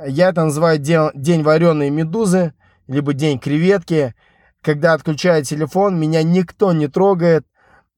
[0.06, 2.52] Я это называю день, день вареной медузы,
[2.86, 4.14] либо день креветки.
[4.60, 7.46] когда отключаю телефон, меня никто не трогает,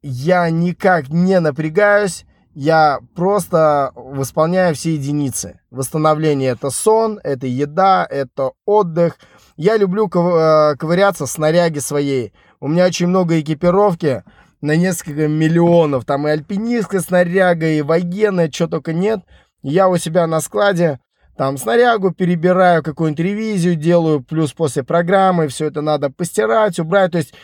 [0.01, 5.59] я никак не напрягаюсь, я просто восполняю все единицы.
[5.73, 9.19] Восстановление это сон, это еда, это отдых.
[9.57, 12.33] Я люблю э, ковыряться в снаряге своей.
[12.61, 14.23] У меня очень много экипировки
[14.61, 16.05] на несколько миллионов.
[16.05, 19.21] Там и альпинистская снаряга, и военная, что только нет.
[19.63, 21.01] Я у себя на складе
[21.37, 27.13] там снарягу перебираю, какую-нибудь ревизию делаю, плюс после программы все это надо постирать, убрать.
[27.13, 27.35] То есть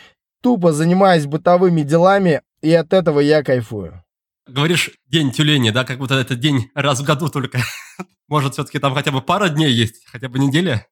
[0.41, 4.03] тупо занимаюсь бытовыми делами, и от этого я кайфую.
[4.47, 7.59] Говоришь, день тюлени, да, как будто это день раз в году только.
[8.27, 10.87] Может, все-таки там хотя бы пара дней есть, хотя бы неделя?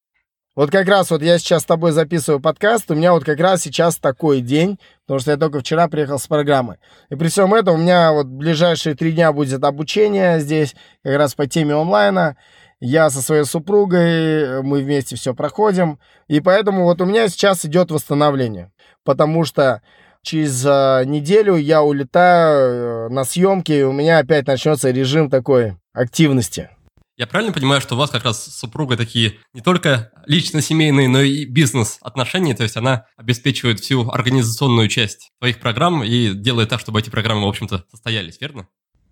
[0.54, 3.62] Вот как раз вот я сейчас с тобой записываю подкаст, у меня вот как раз
[3.62, 6.78] сейчас такой день, потому что я только вчера приехал с программы.
[7.10, 11.36] И при всем этом у меня вот ближайшие три дня будет обучение здесь, как раз
[11.36, 12.36] по теме онлайна.
[12.82, 16.00] Я со своей супругой, мы вместе все проходим.
[16.28, 18.74] И поэтому вот у меня сейчас идет восстановление.
[19.06, 19.82] Потому что
[20.22, 25.78] через э, неделю я улетаю э, на съемки, и у меня опять начнется режим такой
[25.94, 26.72] активности.
[27.18, 31.22] Я правильно понимаю, что у вас как раз с супругой такие не только лично-семейные, но
[31.22, 37.00] и бизнес-отношения, то есть она обеспечивает всю организационную часть твоих программ и делает так, чтобы
[37.00, 38.68] эти программы, в общем-то, состоялись, верно?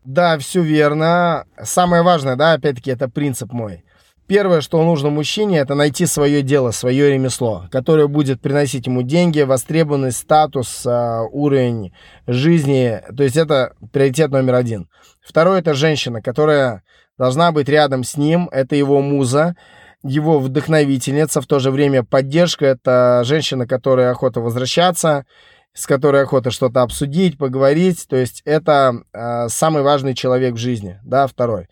[0.06, 1.46] Да, все верно.
[1.62, 3.84] Самое важное, да, опять-таки, это принцип мой.
[4.28, 9.42] Первое, что нужно мужчине, это найти свое дело, свое ремесло, которое будет приносить ему деньги,
[9.42, 11.94] востребованность, статус, а, уровень
[12.28, 13.02] жизни.
[13.16, 14.88] То есть это приоритет номер один.
[15.20, 16.84] Второе, это женщина, которая
[17.20, 18.50] должна быть рядом с ним.
[18.52, 19.56] Это его муза,
[20.02, 22.66] его вдохновительница, в то же время поддержка.
[22.66, 25.26] Это женщина, которая охота возвращаться,
[25.74, 28.08] с которой охота что-то обсудить, поговорить.
[28.08, 31.68] То есть это э, самый важный человек в жизни, да, второй.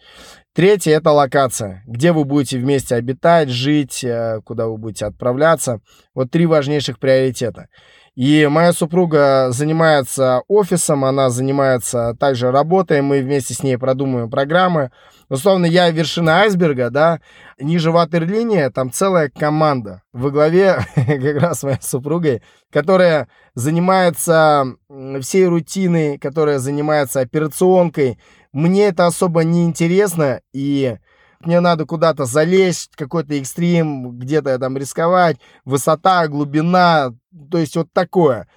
[0.54, 5.80] Третье– это локация, где вы будете вместе обитать, жить, э, куда вы будете отправляться.
[6.14, 7.70] Вот три важнейших приоритета.
[8.16, 14.92] И моя супруга занимается офисом, она занимается также работой, мы вместе с ней продумываем программы.
[15.30, 17.20] Условно, я вершина айсберга, да,
[17.60, 24.76] ниже ватерлинии там целая команда во главе как раз моей супругой, которая занимается
[25.22, 28.20] всей рутиной, которая занимается операционкой,
[28.54, 30.98] мне это особо не интересно, и
[31.42, 37.14] мне надо куда-то залезть, какой-то экстрим, где-то там рисковать, высота, глубина,
[37.52, 38.48] то есть вот такое.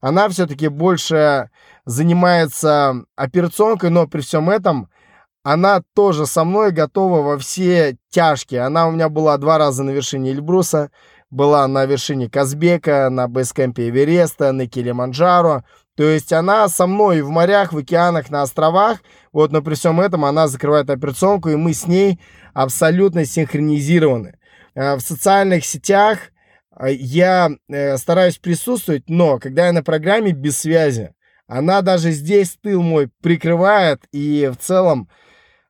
[0.00, 1.50] Она все-таки больше
[1.84, 4.88] занимается операционкой, но при всем этом
[5.42, 8.62] она тоже со мной готова во все тяжкие.
[8.62, 10.90] Она у меня была два раза на вершине Эльбруса,
[11.30, 15.64] была на вершине Казбека, на бейскэмпе Эвереста, на Килиманджаро.
[15.96, 18.98] То есть она со мной в морях, в океанах, на островах.
[19.32, 22.20] Вот, но при всем этом она закрывает операционку, и мы с ней
[22.52, 24.38] абсолютно синхронизированы.
[24.74, 26.18] Э, в социальных сетях
[26.78, 31.14] э, я э, стараюсь присутствовать, но когда я на программе без связи,
[31.50, 35.08] она даже здесь тыл мой прикрывает, и в целом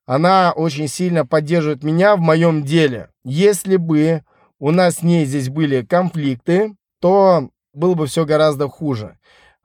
[0.04, 3.08] она очень сильно поддерживает меня в моем деле.
[3.24, 4.22] Если бы
[4.58, 9.16] у нас с ней здесь были конфликты, то было бы все гораздо хуже.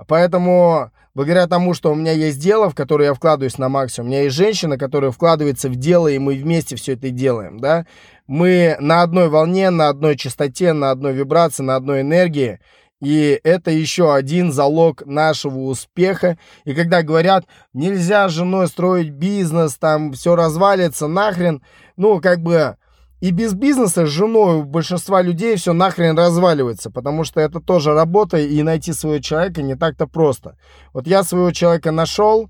[0.07, 4.11] Поэтому, благодаря тому, что у меня есть дело, в которое я вкладываюсь на максимум, у
[4.11, 7.85] меня есть женщина, которая вкладывается в дело, и мы вместе все это делаем, да,
[8.25, 12.59] мы на одной волне, на одной частоте, на одной вибрации, на одной энергии,
[13.01, 16.37] и это еще один залог нашего успеха.
[16.63, 21.61] И когда говорят, нельзя с женой строить бизнес, там все развалится, нахрен,
[21.97, 22.77] ну, как бы
[23.21, 27.93] и без бизнеса с женой у большинства людей все нахрен разваливается, потому что это тоже
[27.93, 30.57] работа, и найти своего человека не так-то просто.
[30.93, 32.49] Вот я своего человека нашел,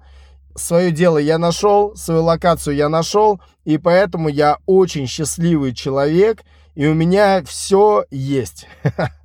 [0.56, 6.43] свое дело я нашел, свою локацию я нашел, и поэтому я очень счастливый человек,
[6.74, 8.68] и у меня все есть.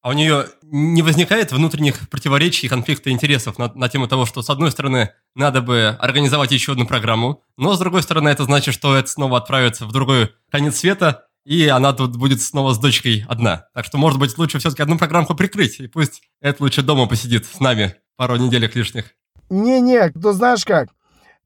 [0.00, 4.50] А у нее не возникает внутренних противоречий, конфликта интересов на, на тему того, что, с
[4.50, 8.96] одной стороны, надо бы организовать еще одну программу, но, с другой стороны, это значит, что
[8.96, 13.66] это снова отправится в другой конец света, и она тут будет снова с дочкой одна.
[13.74, 17.46] Так что, может быть, лучше все-таки одну программку прикрыть, и пусть это лучше дома посидит
[17.46, 19.14] с нами пару неделек лишних.
[19.50, 20.90] Не-не, кто знаешь как?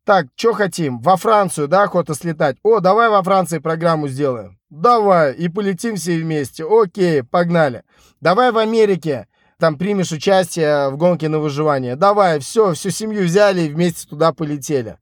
[0.04, 1.00] Так, что хотим?
[1.00, 2.56] Во Францию, да, охота слетать?
[2.64, 4.58] О, давай во Франции программу сделаем.
[4.72, 6.64] Давай, и полетим все вместе.
[6.64, 7.84] Окей, погнали.
[8.22, 9.26] Давай в Америке,
[9.58, 11.94] там примешь участие в гонке на выживание.
[11.94, 14.96] Давай, все, всю семью взяли и вместе туда полетели.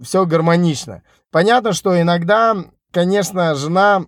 [0.00, 1.02] Все гармонично.
[1.32, 2.56] Понятно, что иногда,
[2.92, 4.04] конечно, жена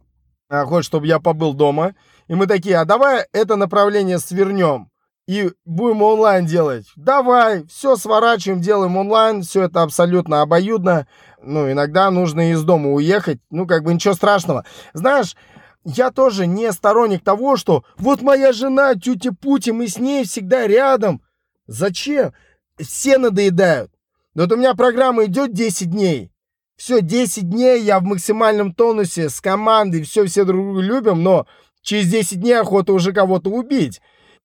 [0.49, 1.97] а, хочет, чтобы я побыл дома.
[2.29, 4.89] И мы такие, а давай это направление свернем
[5.29, 6.87] и будем онлайн делать.
[6.97, 11.07] Давай, все сворачиваем, делаем онлайн, все это абсолютно обоюдно.
[11.43, 14.65] Ну, иногда нужно из дома уехать, ну, как бы ничего страшного.
[14.95, 15.37] Знаешь,
[15.85, 20.67] я тоже не сторонник того, что вот моя жена, тетя Пути, мы с ней всегда
[20.67, 21.21] рядом.
[21.67, 22.33] Зачем?
[22.79, 23.93] Все надоедают.
[24.35, 26.33] Вот у меня программа идет 10 дней.
[26.77, 31.47] Все, 10 дней я в максимальном тонусе с командой, все, все друг друга любим, но
[31.83, 34.01] через 10 дней охота уже кого-то убить.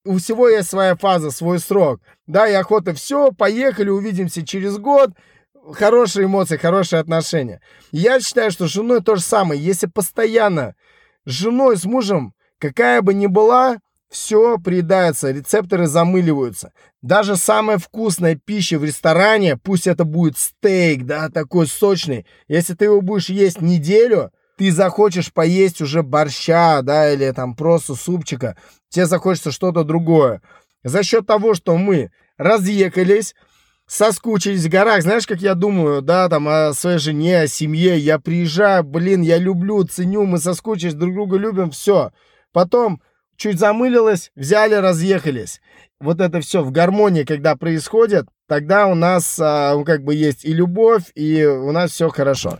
[0.05, 2.01] У всего есть своя фаза, свой срок.
[2.27, 5.11] Да, и охота, все, поехали, увидимся через год.
[5.73, 7.61] Хорошие эмоции, хорошие отношения.
[7.91, 9.61] Я считаю, что с женой то же самое.
[9.61, 10.75] Если постоянно
[11.25, 13.77] с женой, с мужем, какая бы ни была,
[14.13, 16.71] все приедается, рецепторы замыливаются.
[17.01, 22.85] Даже самая вкусная пища в ресторане, пусть это будет стейк, да, такой сочный, если ты
[22.85, 28.55] его будешь есть неделю, ты захочешь поесть уже борща, да, или там просто супчика,
[28.89, 30.41] тебе захочется что-то другое.
[30.83, 33.35] За счет того, что мы разъехались,
[33.87, 38.19] соскучились в горах, знаешь, как я думаю, да, там о своей жене, о семье, я
[38.19, 42.11] приезжаю, блин, я люблю, ценю, мы соскучились, друг друга любим, все.
[42.51, 43.01] Потом
[43.35, 45.61] чуть замылилось, взяли, разъехались.
[45.99, 50.53] Вот это все в гармонии, когда происходит, тогда у нас а, как бы есть и
[50.53, 52.59] любовь, и у нас все хорошо.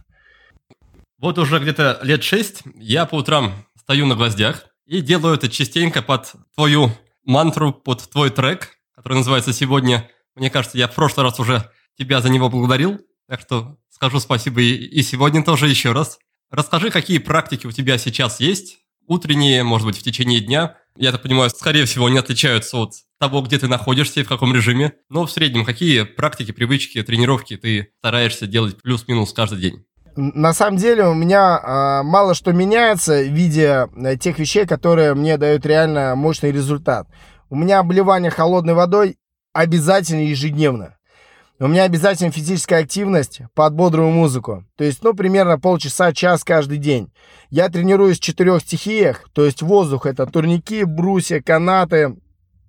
[1.24, 6.02] Вот уже где-то лет шесть я по утрам стою на гвоздях и делаю это частенько
[6.02, 6.92] под твою
[7.24, 10.12] мантру, под твой трек, который называется «Сегодня».
[10.36, 13.00] Мне кажется, я в прошлый раз уже тебя за него благодарил,
[13.30, 16.20] так что скажу спасибо и, и сегодня тоже еще раз.
[16.52, 20.76] Расскажи, какие практики у тебя сейчас есть, утренние, может быть, в течение дня.
[20.98, 24.54] Я так понимаю, скорее всего, не отличаются от того, где ты находишься и в каком
[24.54, 24.96] режиме.
[25.08, 29.86] Но в среднем, какие практики, привычки, тренировки ты стараешься делать плюс-минус каждый день?
[30.16, 35.16] На самом деле у меня э, мало что меняется в виде э, тех вещей, которые
[35.16, 37.08] мне дают реально мощный результат.
[37.50, 39.18] У меня обливание холодной водой
[39.54, 40.98] обязательно ежедневно.
[41.60, 44.66] У меня обязательно физическая активность под бодрую музыку.
[44.76, 47.12] То есть, ну, примерно полчаса, час каждый день.
[47.50, 49.30] Я тренируюсь в четырех стихиях.
[49.34, 52.16] То есть, воздух— это турники, брусья, канаты,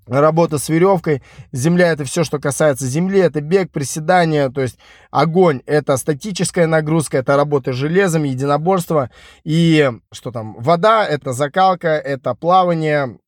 [0.07, 1.23] работа с веревкой.
[1.53, 3.21] Земля— это все, что касается земли.
[3.21, 4.49] Это бег, приседания.
[4.51, 4.79] То есть,
[5.11, 9.11] огонь— это статическая нагрузка, это работа с железом, единоборство.
[9.45, 10.55] И что там?
[10.59, 13.19] Вода— это закалка, это плавание,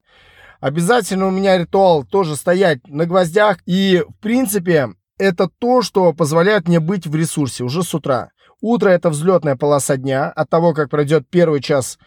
[0.61, 3.59] Обязательно у меня ритуал тоже стоять на гвоздях.
[3.67, 8.31] И, в принципе, это то, что позволяет мне быть в ресурсе уже с утра.
[8.61, 10.31] Утро это взлетная полоса дня.
[10.31, 11.99] От того, как пройдет первый час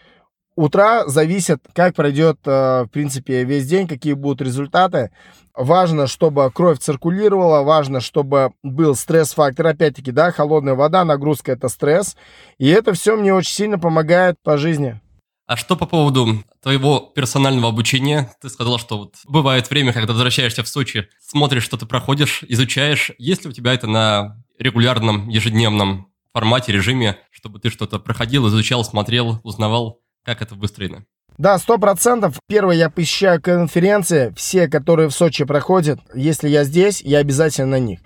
[0.60, 5.10] утра, зависит, как пройдет, э, в принципе, весь день, какие будут результаты.
[5.54, 9.66] Важно, чтобы кровь циркулировала, важно, чтобы был стресс-фактор.
[9.66, 12.16] Опять-таки, да, холодная вода, нагрузка– это стресс.
[12.58, 15.00] И это все мне очень сильно помогает по жизни.
[15.46, 18.30] А что по поводу твоего персонального обучения?
[18.40, 23.10] Ты сказал, что вот бывает время, когда возвращаешься в Сочи, смотришь, что ты проходишь, изучаешь.
[23.18, 28.84] Есть ли у тебя это на регулярном, ежедневном формате, режиме, чтобы ты что-то проходил, изучал,
[28.84, 31.04] смотрел, узнавал, как это выстроено?
[31.38, 32.38] Да, сто процентов.
[32.48, 35.98] Первое, я посещаю конференции, все, которые в Сочи проходят.
[36.14, 38.00] Если я здесь, я обязательно на них.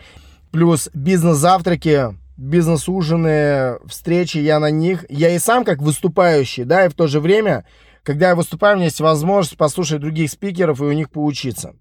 [0.52, 5.04] Плюс бизнес-завтраки, бизнес-ужины, встречи, я на них.
[5.08, 7.66] Я и сам как выступающий, да, и в то же время,
[8.04, 11.74] когда я выступаю, у меня есть возможность послушать других спикеров и у них поучиться.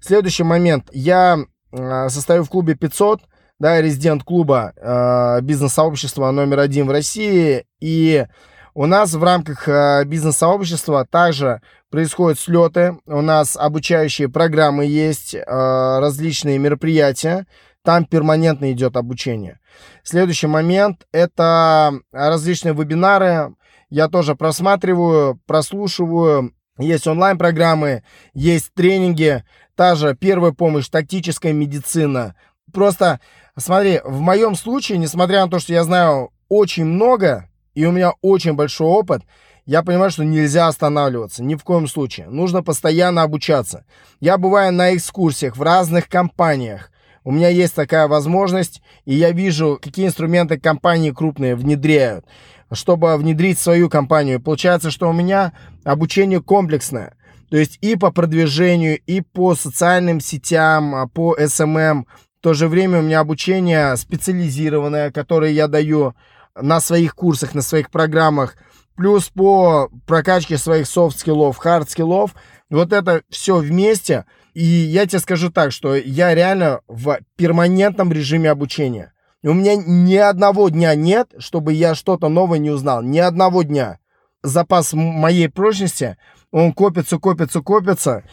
[0.00, 0.88] Следующий момент.
[0.92, 1.38] Я
[1.72, 3.22] э, состою в клубе 500,
[3.58, 7.64] да, резидент клуба э, бизнес-сообщества номер один в России.
[7.80, 8.26] И
[8.74, 11.60] у нас в рамках э, бизнес-сообщества также
[11.90, 12.96] происходят слеты.
[13.06, 17.46] У нас обучающие программы есть, э, различные мероприятия.
[17.84, 19.58] Там перманентно идет обучение.
[20.02, 23.54] Следующий момент– это различные вебинары.
[23.90, 26.54] Я тоже просматриваю, прослушиваю.
[26.78, 28.02] Есть онлайн-программы,
[28.32, 29.44] есть тренинги,
[29.76, 32.34] та же первая помощь, тактическая медицина.
[32.72, 33.20] Просто,
[33.58, 38.12] смотри, в моем случае, несмотря на то, что я знаю очень много, и у меня
[38.22, 39.22] очень большой опыт,
[39.64, 42.28] я понимаю, что нельзя останавливаться, ни в коем случае.
[42.28, 43.84] Нужно постоянно обучаться.
[44.20, 46.92] Я бываю на экскурсиях в разных компаниях,
[47.24, 52.24] у меня есть такая возможность, и я вижу, какие инструменты компании крупные внедряют,
[52.72, 54.40] чтобы внедрить свою компанию.
[54.40, 55.52] Получается, что у меня
[55.84, 57.14] обучение комплексное.
[57.48, 62.06] То есть и по продвижению, и по социальным сетям, а, по SMM.
[62.40, 66.14] В то же время у меня обучение специализированное, которое я даю
[66.54, 68.56] на своих курсах, на своих программах.
[68.96, 72.32] Плюс по прокачке своих софт-скиллов, хард-скиллов.
[72.70, 78.50] Вот это все вместе– и я тебе скажу так, что я реально в перманентном режиме
[78.50, 79.12] обучения.
[79.42, 83.02] У меня ни одного дня нет, чтобы я что-то новое не узнал.
[83.02, 83.98] Ни одного дня.
[84.42, 86.16] Запас моей прочности,
[86.50, 88.24] он копится, копится, копится.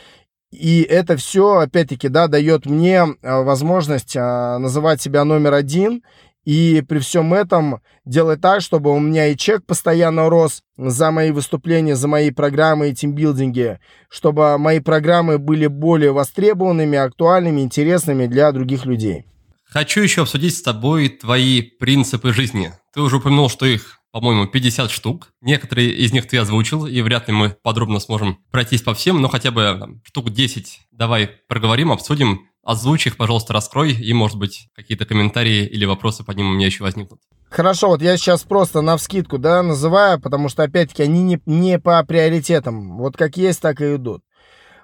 [0.52, 6.04] И это все, опять-таки, да, дает мне а, возможность а, называть себя номер один
[6.50, 11.30] И при всем этом делать так, чтобы у меня и чек постоянно рос за мои
[11.30, 13.78] выступления, за мои программы и тимбилдинги,
[14.10, 19.26] чтобы мои программы были более востребованными, актуальными, интересными для других людей.
[19.64, 22.74] Хочу еще обсудить с тобой твои принципы жизни.
[22.96, 25.32] Ты уже упомянул, что их, по-моему, 50 штук.
[25.42, 29.28] Некоторые из них ты озвучил, и вряд ли мы подробно сможем пройтись по всем, но
[29.28, 32.49] хотя бы там, штук 10 давай проговорим, обсудим.
[32.64, 36.66] Озвучь их, пожалуйста, раскрой, и, может быть, какие-то комментарии или вопросы по ним у меня
[36.68, 37.22] еще возникнут.
[37.50, 41.80] Хорошо, вот я сейчас просто на вскидку, да, называю, потому что, опять-таки, они не, не
[41.80, 42.98] по приоритетам.
[42.98, 44.24] Вот как есть, так и идут.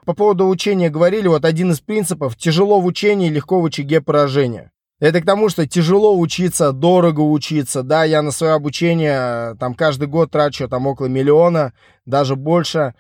[0.05, 4.71] По поводу учения говорили, вот один из принципов– тяжело в учении, легко в очаге поражения.
[4.99, 9.73] Это к тому, что тяжело учиться, дорого учиться, да, я на свое обучение э, там
[9.73, 11.73] каждый год трачу там около миллиона,
[12.05, 12.93] даже больше.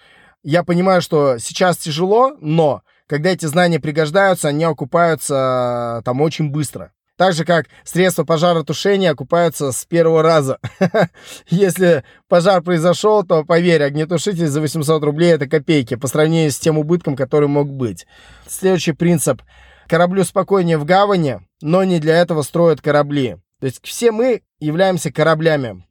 [0.43, 6.49] Я понимаю, что сейчас тяжело, но когда эти знания пригождаются, они окупаются э, там очень
[6.49, 6.91] быстро.
[7.17, 10.59] Так же, как средства пожаротушения окупаются с первого раза.
[11.47, 16.77] Если пожар произошел, то, поверь, огнетушитель за 800 рублей– это копейки по сравнению с тем
[16.77, 18.05] убытком, который мог быть.
[18.47, 19.41] Следующий принцип–
[19.87, 23.37] Кораблю спокойнее в гавани, но не для этого строят корабли.
[23.59, 25.85] То есть все мы являемся кораблями.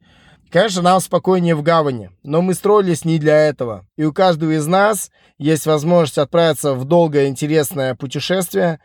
[0.55, 3.85] Конечно, нам спокойнее в гавани, но мы строились не для этого.
[3.97, 8.79] И у каждого из нас есть возможность отправиться в долгое интересное путешествие.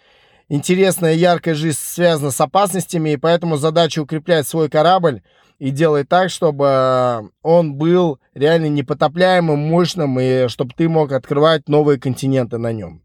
[0.48, 5.22] Интересная яркая жизнь связана с опасностями, и поэтому задача укреплять свой корабль
[5.60, 12.00] и делать так, чтобы он был реально непотопляемым, мощным, и чтобы ты мог открывать новые
[12.00, 13.04] континенты на нем.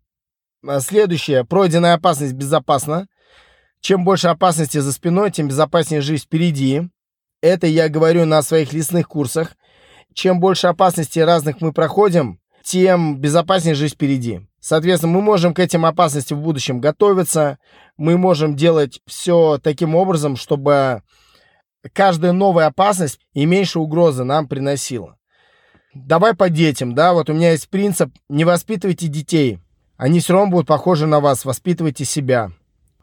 [0.68, 1.45] А, следующее.
[1.45, 3.05] Пройденная опасность безопасна.
[3.80, 6.89] Чем больше опасности за спиной, тем безопаснее жизнь впереди.
[7.46, 9.56] Это я говорю на своих лесных курсах.
[10.16, 14.41] Чем больше опасностей разных мы проходим, тем безопаснее жизнь впереди.
[14.60, 17.60] Соответственно, мы можем к этим опасностям в будущем готовиться.
[17.98, 21.04] Мы можем делать все таким образом, чтобы
[21.93, 25.16] каждая новая опасность и меньше угрозы нам приносила.
[25.93, 29.60] Давай по детям, да, вот у меня есть принцип, не воспитывайте детей,
[29.98, 32.50] они все равно будут похожи на вас, воспитывайте себя.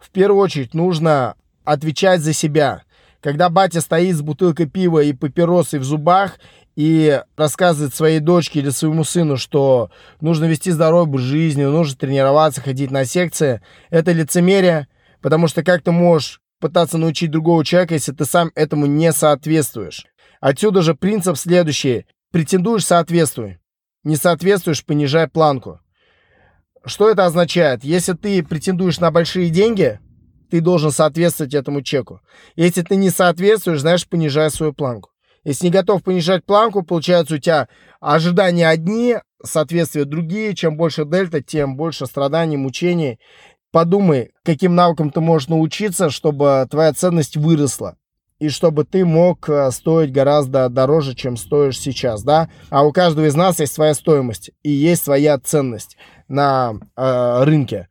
[0.01, 2.83] В первую очередь нужно отвечать за себя.
[3.23, 6.41] Когда батя стоит с бутылкой пива и папиросой в зубах
[6.75, 12.91] и рассказывает своей дочке или своему сыну, что нужно вести здоровую жизнь, нужно тренироваться, ходить
[12.91, 14.89] на секции, это лицемерие,
[15.21, 20.05] потому что как ты можешь пытаться научить другого человека, если ты сам этому не соответствуешь.
[20.41, 22.07] Отсюда же принцип следующий.
[22.33, 23.61] Претендуешь– соответствуй.
[24.03, 25.81] Не соответствуешь– понижай планку.
[26.85, 27.85] Что это означает?
[27.85, 30.01] Если ты претендуешь на большие деньги,
[30.53, 32.21] ты должен соответствовать этому чеку.
[32.57, 35.09] Если ты не соответствуешь, знаешь, понижай свою планку.
[35.45, 37.69] Если не готов понижать планку, получается у тебя
[38.01, 40.55] ожидания одни, соответствия другие.
[40.55, 43.19] Чем больше дельта, тем больше страданий, мучений.
[43.71, 47.97] Подумай, каким навыкам ты можешь научиться, чтобы твоя ценность выросла.
[48.39, 52.51] И чтобы ты мог э, стоить гораздо дороже, чем стоишь сейчас, да?
[52.69, 55.97] А у каждого из нас есть своя стоимость и есть своя ценность
[56.29, 57.89] на э, рынке.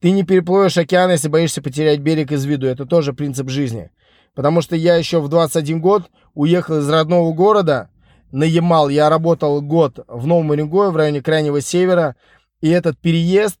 [0.00, 2.66] Ты не переплывешь океан, если боишься потерять берег из виду.
[2.66, 3.90] Это тоже принцип жизни.
[4.34, 7.90] Потому что я еще в 21 год уехал из родного города
[8.30, 8.88] на Ямал.
[8.88, 12.14] Я работал год в Новом Уренгое, в районе Крайнего Севера.
[12.60, 13.58] И этот переезд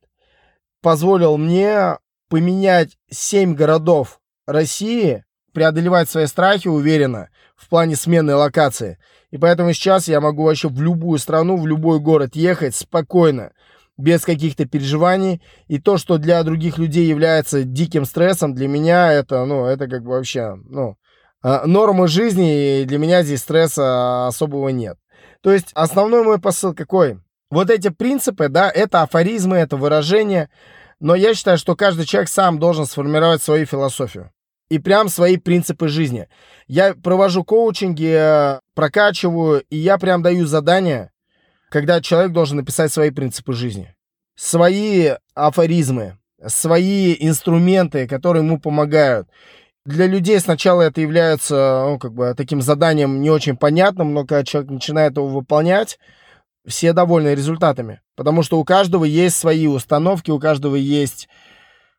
[0.80, 8.98] позволил мне поменять 7 городов России, преодолевать свои страхи уверенно в плане смены локации.
[9.32, 13.50] И поэтому сейчас я могу вообще в любую страну, в любой город ехать спокойно
[13.98, 15.42] без каких-то переживаний.
[15.66, 20.02] И то, что для других людей является диким стрессом, для меня это, ну, это как
[20.02, 20.96] бы вообще, ну,
[21.42, 24.96] а, норма жизни, и для меня здесь стресса особого нет.
[25.42, 27.20] То есть основной мой посыл какой?
[27.50, 30.50] Вот эти принципы, да, это афоризмы, это выражения,
[31.00, 34.30] но я считаю, что каждый человек сам должен сформировать свою философию
[34.68, 36.28] и прям свои принципы жизни.
[36.66, 41.10] Я провожу коучинги, э, прокачиваю, и я прям даю задания,
[41.68, 43.94] когда человек должен написать свои принципы жизни,
[44.34, 49.28] свои афоризмы, свои инструменты, которые ему помогают.
[49.84, 54.44] Для людей сначала это является ну, как бы таким заданием не очень понятным, но когда
[54.44, 55.98] человек начинает его выполнять,
[56.66, 58.00] все довольны результатами.
[58.14, 61.28] Потому что у каждого есть свои установки, у каждого есть,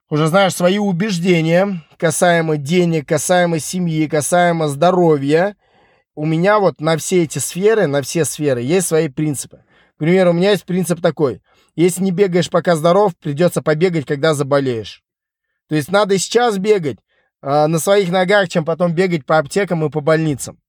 [0.09, 5.55] уже знаешь, свои убеждения касаемо денег, касаемо семьи, касаемо здоровья–
[6.19, 9.63] у меня вот на все эти сферы, на все сферы есть свои принципы.
[9.95, 11.41] К примеру, у меня есть принцип такой.
[11.77, 15.01] Если не бегаешь, пока здоров, придется побегать, когда заболеешь.
[15.69, 16.97] То есть надо сейчас бегать
[17.41, 20.59] э, на своих ногах, чем потом бегать по аптекам и по больницам.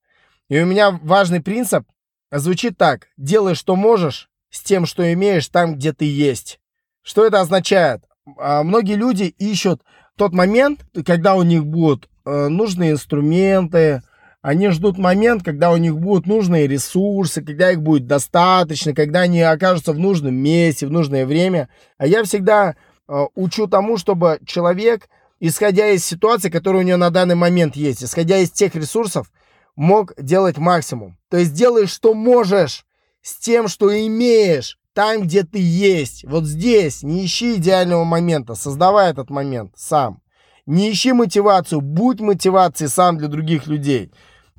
[0.48, 1.85] И у меня важный принцип
[2.31, 3.09] звучит так.
[3.16, 6.60] Делай, что можешь, с тем, что имеешь там, где ты есть.
[7.02, 8.05] Что это означает?
[8.39, 9.82] А, многие люди ищут
[10.16, 14.02] тот момент, когда у них будут э, нужные инструменты,
[14.43, 19.43] они ждут момент, когда у них будут нужные ресурсы, когда их будет достаточно, когда они
[19.43, 21.69] окажутся в нужном месте, в нужное время.
[21.99, 22.75] А я всегда
[23.09, 25.09] э, учу тому, чтобы человек,
[25.41, 29.31] исходя из ситуации, которая у него на данный момент есть, исходя из тех ресурсов,
[29.77, 31.19] мог делать максимум.
[31.29, 32.87] То есть делай, что можешь,
[33.23, 36.25] с тем, что имеешь, там, где ты есть.
[36.25, 40.23] Вот здесь не ищи идеального момента, создавай этот момент сам.
[40.67, 44.11] Не ищи мотивацию, будь мотивацией сам для других людей.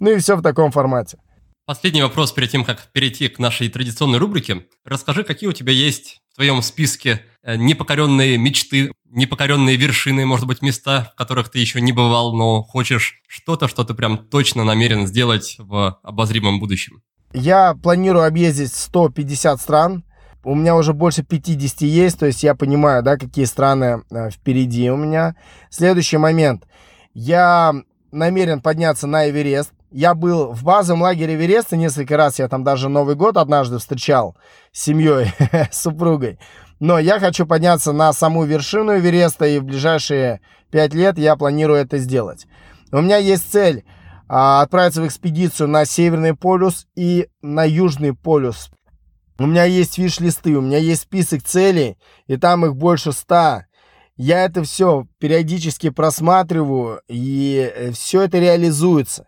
[0.02, 1.20] Ну и все в таком формате.
[1.68, 4.66] Последний вопрос перед тем, как перейти к нашей традиционной рубрике.
[4.84, 10.64] Расскажи, какие у тебя есть в твоем списке э, непокоренные мечты, непокоренные вершины, может быть,
[10.64, 15.06] места, в которых ты еще не бывал, но хочешь что-то, что ты прям точно намерен
[15.06, 17.04] сделать в обозримом будущем?
[17.32, 20.04] Я планирую объездить 150 стран.
[20.44, 24.90] У меня уже больше 50 есть, то есть я понимаю, да, какие страны э, впереди
[24.90, 25.36] у меня.
[25.70, 26.64] Следующий момент.
[27.14, 27.76] Я
[28.12, 29.74] намерен подняться на Эверест.
[29.92, 34.38] Я был в базовом лагере Эвереста несколько раз, я там даже Новый год однажды встречал
[34.72, 35.34] с семьей,
[35.72, 36.40] с супругой.
[36.80, 40.40] Но я хочу подняться на саму вершину Эвереста, и в ближайшие
[40.72, 42.48] пять лет я планирую это сделать.
[42.94, 43.84] У меня есть цель
[44.30, 48.72] а, отправиться в экспедицию на Северный полюс и на Южный полюс.
[49.40, 51.98] У меня есть виш-листы, у меня есть список целей,
[52.28, 53.66] и там их больше ста.
[54.16, 59.28] Я это все периодически просматриваю, и э, все это реализуется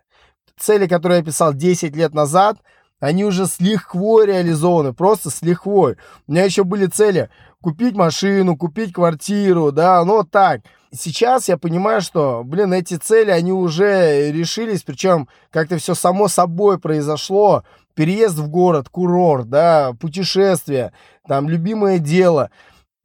[0.58, 2.58] цели, которые я писал 10 лет назад,
[3.00, 5.96] они уже с лихвой реализованы, просто с лихвой.
[6.26, 7.28] У меня еще были цели
[7.60, 10.60] купить машину, купить квартиру, да, ну вот так.
[10.92, 16.78] Сейчас я понимаю, что, блин, эти цели, они уже решились, причем как-то все само собой
[16.78, 17.64] произошло.
[17.94, 20.92] Переезд в город, курорт, да, путешествие,
[21.26, 22.50] там, любимое дело–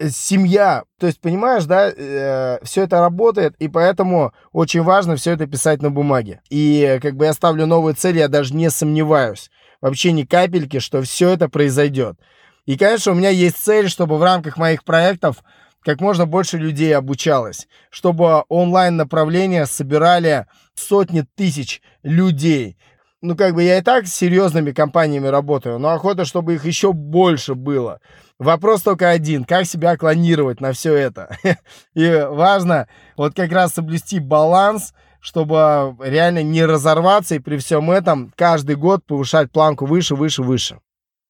[0.09, 0.83] семья.
[0.99, 5.81] То есть, понимаешь, да, э, все это работает, и поэтому очень важно все это писать
[5.81, 6.41] на бумаге.
[6.49, 9.49] И как бы я ставлю новые цели, я даже не сомневаюсь,
[9.81, 12.17] вообще ни капельки, что все это произойдет.
[12.65, 15.43] И, конечно, у меня есть цель, чтобы в рамках моих проектов
[15.83, 20.45] как можно больше людей обучалось, чтобы онлайн-направления собирали
[20.75, 22.77] сотни тысяч людей.
[23.21, 26.93] Ну, как бы я и так с серьезными компаниями работаю, но охота, чтобы их еще
[26.93, 27.99] больше было.
[28.39, 31.37] Вопрос только один, как себя клонировать на все это.
[31.93, 32.87] И важно
[33.17, 39.05] вот как раз соблюсти баланс, чтобы реально не разорваться и при всем этом каждый год
[39.05, 40.79] повышать планку выше, выше, выше.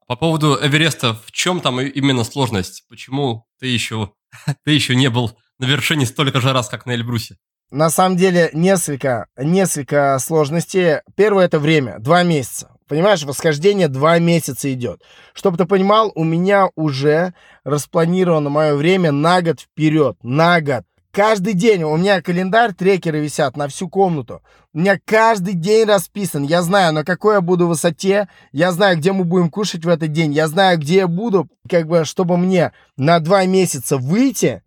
[0.06, 2.84] По поводу Эвереста, в чем там именно сложность?
[2.88, 4.12] Почему ты еще,
[4.64, 7.38] ты еще не был на вершине столько же раз, как на Эльбрусе?
[7.72, 11.02] На самом деле несколько, несколько сложностей.
[11.16, 12.72] Первое это время, два месяца.
[12.90, 15.04] Понимаешь, восхождение два месяца идет.
[15.34, 20.18] Чтобы ты понимал, у меня уже распланировано мое время на год вперед.
[20.24, 20.86] На год.
[21.12, 24.42] Каждый день у меня календарь, трекеры висят на всю комнату.
[24.74, 26.44] У меня каждый день расписан.
[26.44, 28.28] Я знаю, на какой я буду высоте.
[28.52, 30.34] Я знаю, где мы будем кушать в этот день.
[30.34, 34.64] Я знаю, где я буду, как бы, чтобы мне на два месяца выйти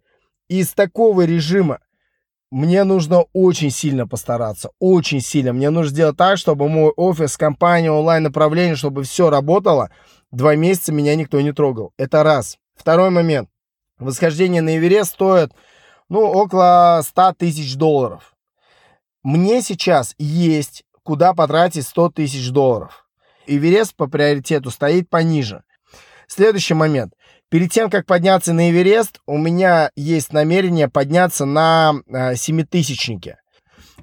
[0.49, 1.81] из такого режима
[2.53, 5.55] мне нужно очень сильно постараться, очень сильно.
[5.55, 9.91] Мне нужно сделать так, чтобы мой офис, компания, онлайн-направление, чтобы все работало.
[10.31, 11.95] Два месяца меня никто не трогал.
[11.97, 12.59] Это раз.
[12.75, 13.49] Второй момент.
[13.99, 15.53] Восхождение на Эверест стоит,
[16.11, 18.35] ну, около 100 тысяч долларов.
[19.23, 23.07] Мне сейчас есть куда потратить 100 тысяч долларов.
[23.47, 25.63] Эверест по приоритету стоит пониже.
[26.27, 27.15] Следующий момент.
[27.53, 33.41] Перед тем, как подняться на Эверест, у меня есть намерение подняться на э, семитысячнике.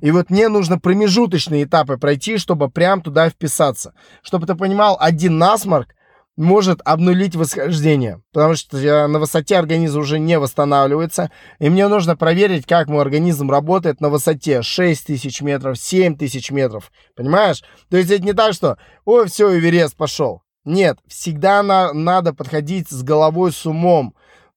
[0.02, 3.96] И вот мне нужно промежуточные этапы пройти, чтобы прям туда вписаться.
[4.22, 5.96] Чтобы ты понимал, один насморк
[6.38, 8.78] может обнулить восхождение, потому что
[9.08, 14.10] на высоте организм уже не восстанавливается, и мне нужно проверить, как мой организм работает на
[14.10, 17.64] высоте 6 тысяч метров, 7 тысяч метров, понимаешь?
[17.90, 20.44] То есть это не так, что, ой, все, Эверест пошел.
[20.66, 24.14] Нет, всегда на, надо подходить с головой, с умом.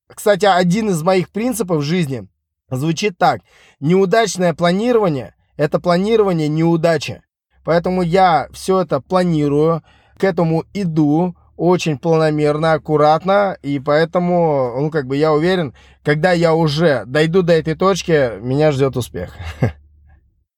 [0.06, 2.28] Кстати, один из моих принципов в жизни
[2.70, 3.40] звучит так.
[3.80, 7.22] Неудачное планирование– это планирование неудачи.
[7.64, 9.82] Поэтому я все это планирую,
[10.18, 16.54] к этому иду очень планомерно, аккуратно, и поэтому, ну, как бы я уверен, когда я
[16.54, 19.36] уже дойду до этой точки, меня ждет успех.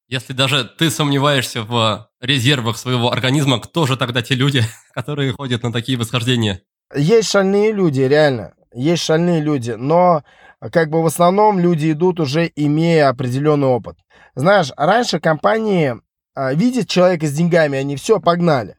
[0.09, 4.63] Если даже ты сомневаешься в резервах своего организма, кто же тогда те люди,
[4.95, 6.61] которые ходят на такие восхождения?
[6.95, 8.55] Есть шальные люди, реально.
[8.75, 10.23] Есть шальные люди, но
[10.73, 13.97] как бы в основном люди идут уже имея определенный опыт.
[14.35, 15.95] Знаешь, раньше компании
[16.35, 18.77] а, видят человека с деньгами, они все, погнали.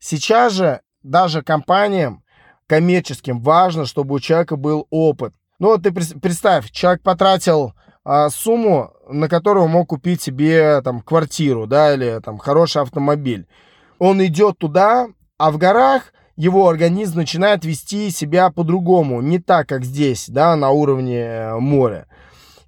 [0.00, 2.24] Сейчас же даже компаниям
[2.66, 5.32] коммерческим важно, чтобы у человека был опыт.
[5.58, 7.74] Ну вот ты представь, человек потратил
[8.10, 13.46] а, сумму, на которую мог купить себе там квартиру, да, или там хороший автомобиль.
[13.98, 19.84] Он идет туда, а в горах его организм начинает вести себя по-другому, не так, как
[19.84, 22.06] здесь, да, на уровне э, моря.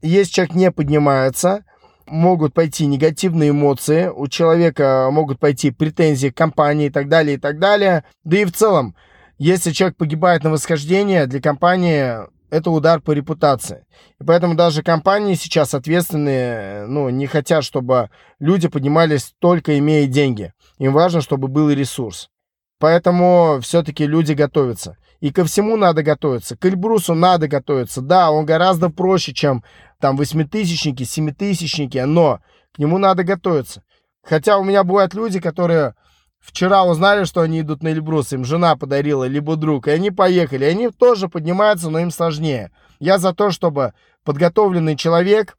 [0.02, 1.64] Если человек не поднимается,
[2.06, 7.40] могут пойти негативные эмоции, у человека могут пойти претензии к компании и так далее, и
[7.40, 8.04] так далее.
[8.24, 8.94] Да и в целом,
[9.38, 13.86] если человек погибает на восхождении, для компании это удар по репутации.
[14.20, 20.52] И поэтому даже компании сейчас ответственные, ну, не хотят, чтобы люди поднимались только имея деньги.
[20.78, 22.30] Им важно, чтобы был ресурс.
[22.78, 24.96] Поэтому все-таки люди готовятся.
[25.20, 26.56] И ко всему надо готовиться.
[26.56, 28.00] К Эльбрусу надо готовиться.
[28.00, 29.62] Да, он гораздо проще, чем
[30.00, 32.40] там восьмитысячники, семитысячники, но
[32.74, 33.82] к нему надо готовиться.
[34.22, 35.94] Хотя у меня бывают люди, которые
[36.40, 40.64] вчера узнали, что они идут на Эльбрус, им жена подарила, либо друг, и они поехали.
[40.64, 42.70] Они тоже поднимаются, но им сложнее.
[42.98, 43.94] Я за то, чтобы
[44.24, 45.56] подготовленный человек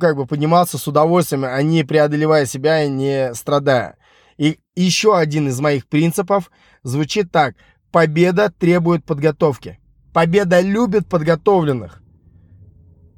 [0.00, 3.96] как бы поднимался с удовольствием, а не преодолевая себя и не страдая.
[4.38, 6.50] И еще один из моих принципов
[6.82, 7.54] звучит так.
[7.92, 9.78] Победа требует подготовки.
[10.12, 12.02] Победа любит подготовленных.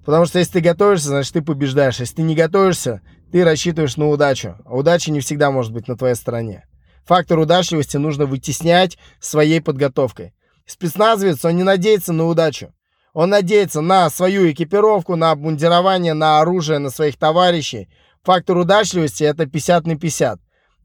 [0.05, 2.01] Потому что если ты готовишься, значит ты побеждаешь.
[2.01, 4.57] Если ты не готовишься, ты рассчитываешь на удачу.
[4.65, 6.65] А удача не всегда может быть на твоей стороне.
[7.05, 10.35] Фактор удачливости нужно вытеснять своей подготовкой.
[10.67, 12.73] Спецназовец, он не надеется на удачу.
[13.13, 17.89] Он надеется на свою экипировку, на обмундирование, на оружие, на своих товарищей.
[18.23, 20.41] Фактор удачливости это 50 на 50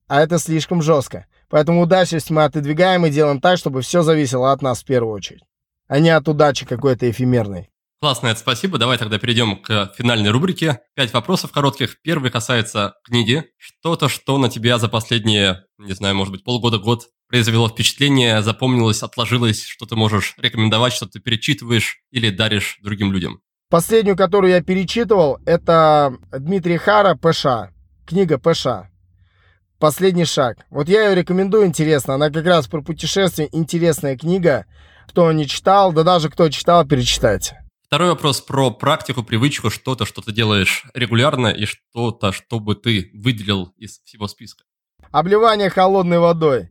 [0.08, 1.26] а это слишком жестко.
[1.50, 5.44] Поэтому удачность мы отодвигаем и делаем так, чтобы все зависело от нас в первую очередь,
[5.88, 7.70] а не от удачи какой-то эфемерной.
[8.00, 8.78] Классно, это спасибо.
[8.78, 10.82] Давай тогда перейдем к финальной рубрике.
[10.94, 12.00] Пять вопросов коротких.
[12.04, 13.46] Первый касается книги.
[13.58, 19.66] Что-то, что на тебя за последние, не знаю, может быть, полгода-год произвело впечатление, запомнилось, отложилось,
[19.66, 23.42] что ты можешь рекомендовать, что ты перечитываешь или даришь другим людям.
[23.70, 27.74] Последнюю, которую я перечитывал, это Дмитрий Хара «ПШ».
[28.06, 28.88] Книга «ПШ».
[29.80, 30.66] Последний шаг.
[30.70, 32.14] Вот я ее рекомендую, интересно.
[32.14, 33.50] Она как раз про путешествие.
[33.52, 34.66] Интересная книга.
[35.10, 37.67] Кто не читал, да даже кто читал, перечитайте.
[37.88, 43.10] Второй вопрос про практику, привычку, что-то, что ты делаешь регулярно и что-то, что бы ты
[43.14, 44.66] выделил из всего списка.
[45.12, 46.70] Обливание холодной водой.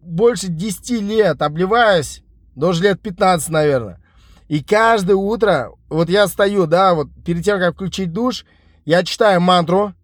[0.00, 2.22] Больше 10 лет обливаюсь,
[2.54, 4.00] даже лет 15, наверное.
[4.46, 8.44] И каждое утро, вот я стою, да, вот перед тем, как включить душ,
[8.84, 9.94] я читаю мантру,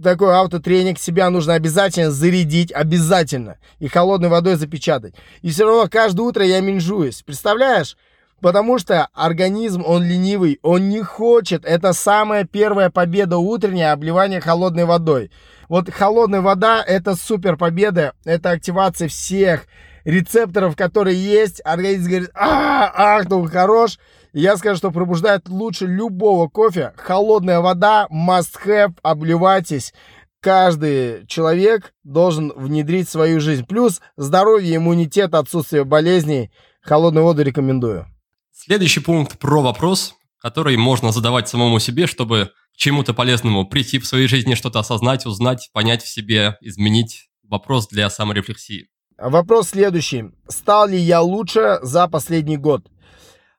[0.00, 3.58] такой автотренинг себя нужно обязательно зарядить, обязательно.
[3.80, 5.16] И холодной водой запечатать.
[5.42, 7.22] И все равно каждое утро я менжуюсь.
[7.22, 7.96] Представляешь?
[8.44, 11.64] Потому что организм, он ленивый, он не хочет.
[11.64, 15.30] Это самая первая победа утренняя, обливание холодной водой.
[15.70, 19.64] Вот холодная вода– это супер победа, это активация всех
[20.04, 21.62] рецепторов, которые есть.
[21.64, 23.98] Организм говорит, а, ах, ну хорош.
[24.34, 26.92] И я скажу, что пробуждает лучше любого кофе.
[26.98, 29.94] Холодная вода, must have, обливайтесь.
[30.42, 33.64] Каждый человек должен внедрить в свою жизнь.
[33.64, 36.50] Плюс здоровье, иммунитет, отсутствие болезней.
[36.82, 38.06] Холодную воду рекомендую.
[38.54, 44.06] Следующий пункт про вопрос, который можно задавать самому себе, чтобы к чему-то полезному прийти в
[44.06, 47.28] своей жизни, что-то осознать, узнать, понять в себе, изменить.
[47.42, 48.88] Вопрос для саморефлексии.
[49.18, 50.30] Вопрос следующий.
[50.48, 52.88] Стал ли я лучше за последний год?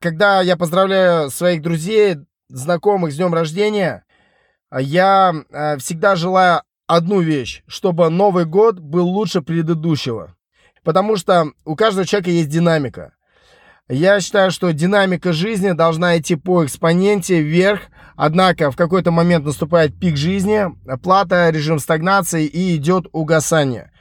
[0.05, 2.17] когда я поздравляю своих друзей,
[2.47, 4.05] знакомых с днем рождения,
[4.71, 10.35] я э, всегда желаю одну вещь, чтобы Новый год был лучше предыдущего.
[10.83, 13.15] Потому что у каждого человека есть динамика.
[13.87, 17.81] Я считаю, что динамика жизни должна идти по экспоненте вверх,
[18.15, 20.65] однако в какой-то момент наступает пик жизни,
[21.03, 23.91] плата, режим стагнации и идет угасание.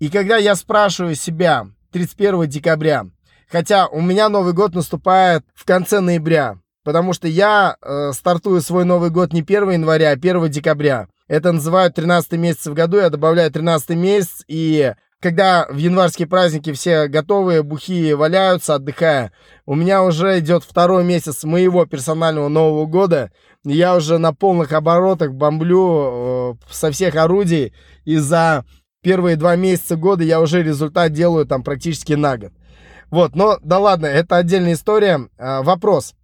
[0.00, 3.06] И когда я спрашиваю себя 31 декабря,
[3.50, 8.84] Хотя у меня Новый год наступает в конце ноября, потому что я э, стартую свой
[8.84, 11.08] Новый год не 1 января, а 1 декабря.
[11.28, 16.72] Это называют 13 месяц в году, я добавляю 13 месяц, и когда в январские праздники
[16.72, 19.32] все готовые, бухие валяются, отдыхая,
[19.66, 23.32] у меня уже идет второй месяц моего персонального Нового года,
[23.64, 27.74] я уже на полных оборотах бомблю э, со всех орудий,
[28.04, 28.64] и за
[29.02, 32.52] первые два месяца года я уже результат делаю там практически на год.
[33.10, 35.28] Вот, но да ладно, это отдельная история.
[35.38, 36.14] А, вопрос.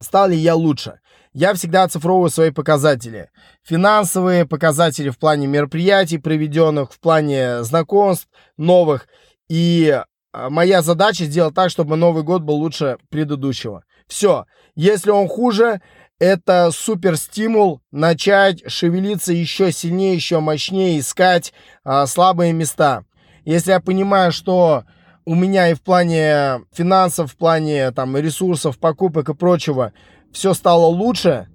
[0.00, 1.00] Стал ли я лучше?
[1.36, 3.28] Я всегда оцифровываю свои показатели.
[3.62, 8.26] Финансовые показатели в плане мероприятий проведенных, в плане знакомств
[8.56, 9.06] новых.
[9.46, 10.02] И
[10.32, 13.84] а, моя задача сделать так, чтобы Новый год был лучше предыдущего.
[14.06, 14.46] Все.
[14.76, 15.82] Если он хуже,
[16.18, 21.52] это супер стимул начать шевелиться еще сильнее, еще мощнее, искать
[21.84, 23.04] а, слабые места.
[23.44, 24.84] Если я понимаю, что
[25.26, 29.92] у меня и в плане финансов, в плане там ресурсов, покупок и прочего
[30.36, 31.48] все стало лучше,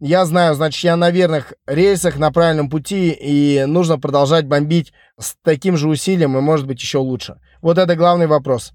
[0.00, 5.36] я знаю, значит, я на верных рельсах, на правильном пути, и нужно продолжать бомбить с
[5.42, 7.36] таким же усилием и, может быть, еще лучше.
[7.62, 8.72] Вот это главный вопрос.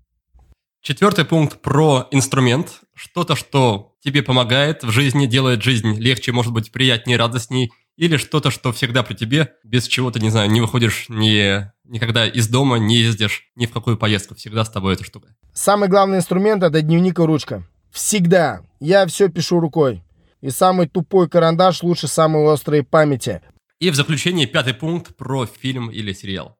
[0.81, 2.79] Четвертый пункт про инструмент.
[2.95, 7.69] Что-то, что тебе помогает в жизни, делает жизнь легче, может быть, приятнее, радостней.
[7.97, 12.25] Или что-то, что всегда при тебе, без чего ты, не знаю, не выходишь ни, никогда
[12.25, 14.35] из дома, не ездишь ни в какую поездку.
[14.35, 15.35] Всегда с тобой эта штука.
[15.53, 17.67] Самый главный инструмент– это дневник и ручка.
[17.91, 18.61] Всегда.
[18.79, 20.03] Я все пишу рукой.
[20.41, 23.41] И самый тупой карандаш лучше самой острой памяти.
[23.79, 26.55] И в заключение пятый пункт про фильм или сериал.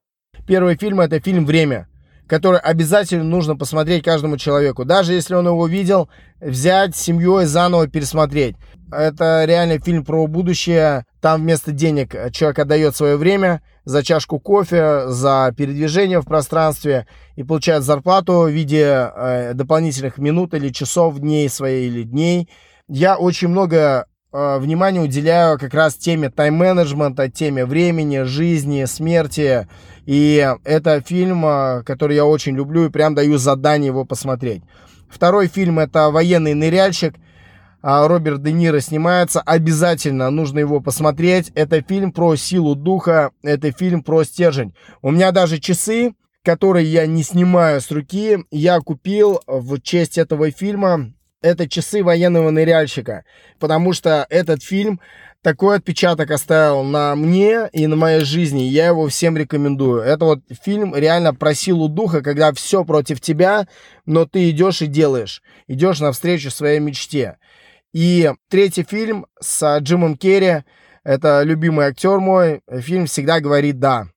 [0.47, 1.87] Первый фильм– это фильм «Время»
[2.29, 4.85] который обязательно нужно посмотреть каждому человеку.
[4.85, 8.55] Даже если он его видел, взять семьей заново пересмотреть.
[8.91, 11.05] Это реально фильм про будущее.
[11.21, 17.43] Там вместо денег человек отдает свое время за чашку кофе, за передвижение в пространстве и
[17.43, 22.47] получает зарплату в виде э, дополнительных минут или часов, дней своей или дней.
[22.87, 29.67] Я очень много э, внимания уделяю как раз теме тайм-менеджмента, теме времени, жизни, смерти,
[30.05, 34.63] и это фильм, а, который я очень люблю и прям даю задание его посмотреть.
[35.07, 37.15] Второй фильм это «Военный ныряльщик».
[37.81, 39.39] А, Роберт Де Ниро снимается.
[39.41, 41.51] Обязательно нужно его посмотреть.
[41.55, 44.73] Это фильм про силу духа, это фильм про стержень.
[45.01, 50.51] У меня даже часы, которые я не снимаю с руки, я купил в честь этого
[50.51, 51.13] фильма.
[51.41, 53.23] Это часы военного ныряльщика,
[53.59, 54.99] потому что этот фильм
[55.41, 58.63] такой отпечаток оставил на мне и на моей жизни.
[58.63, 60.01] Я его всем рекомендую.
[60.01, 63.67] Это вот фильм реально про силу духа, когда все против тебя,
[64.05, 65.41] но ты идешь и делаешь.
[65.67, 67.37] Идешь навстречу своей мечте.
[67.93, 70.63] И третий фильм с Джимом Керри.
[71.05, 72.61] Это любимый актер мой.
[72.69, 74.07] Фильм всегда говорит «да».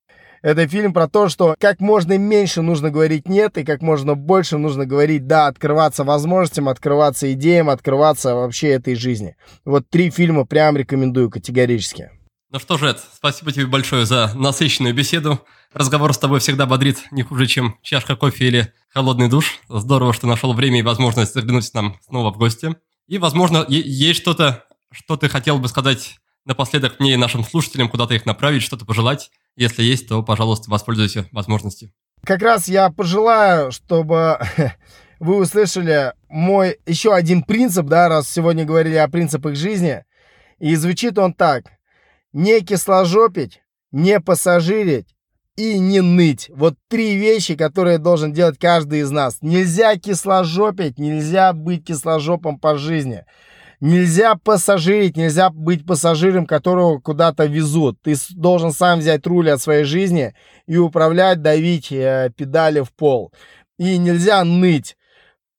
[0.43, 4.59] Это фильм про то, что как можно меньше нужно говорить «нет», и как можно больше
[4.59, 9.37] нужно говорить «да», открываться возможностям, открываться идеям, открываться вообще этой жизни.
[9.65, 12.11] Вот три фильма прям рекомендую категорически.
[12.51, 15.39] Ну что же, Эд, спасибо тебе большое за насыщенную беседу.
[15.73, 19.61] Разговор с тобой всегда бодрит не хуже, чем чашка кофе или холодный душ.
[19.69, 22.77] Здорово, что нашел время и возможность заглянуть к нам снова в гости.
[23.07, 28.15] И, возможно, есть что-то, что ты хотел бы сказать напоследок мне и нашим слушателям, куда-то
[28.15, 29.31] их направить, что-то пожелать.
[29.57, 31.93] Если есть, то, пожалуйста, воспользуйся возможностью.
[32.25, 34.39] Как раз я пожелаю, чтобы
[35.21, 40.05] вы услышали мой еще один принцип, да, раз сегодня говорили о принципах жизни.
[40.59, 41.65] И звучит он так.
[42.33, 45.09] Не кисложопить, не пассажирить
[45.57, 46.51] и не ныть.
[46.55, 49.39] Вот три вещи, которые должен делать каждый из нас.
[49.43, 53.25] Нельзя кисложопить, нельзя быть кисложопом по жизни.
[53.83, 58.01] Нельзя пассажирить, нельзя быть пассажиром, которого куда-то везут.
[58.01, 60.37] Ты должен сам взять руль от своей жизни
[60.69, 63.33] и управлять, давить э, педали в пол.
[63.81, 64.97] И нельзя ныть.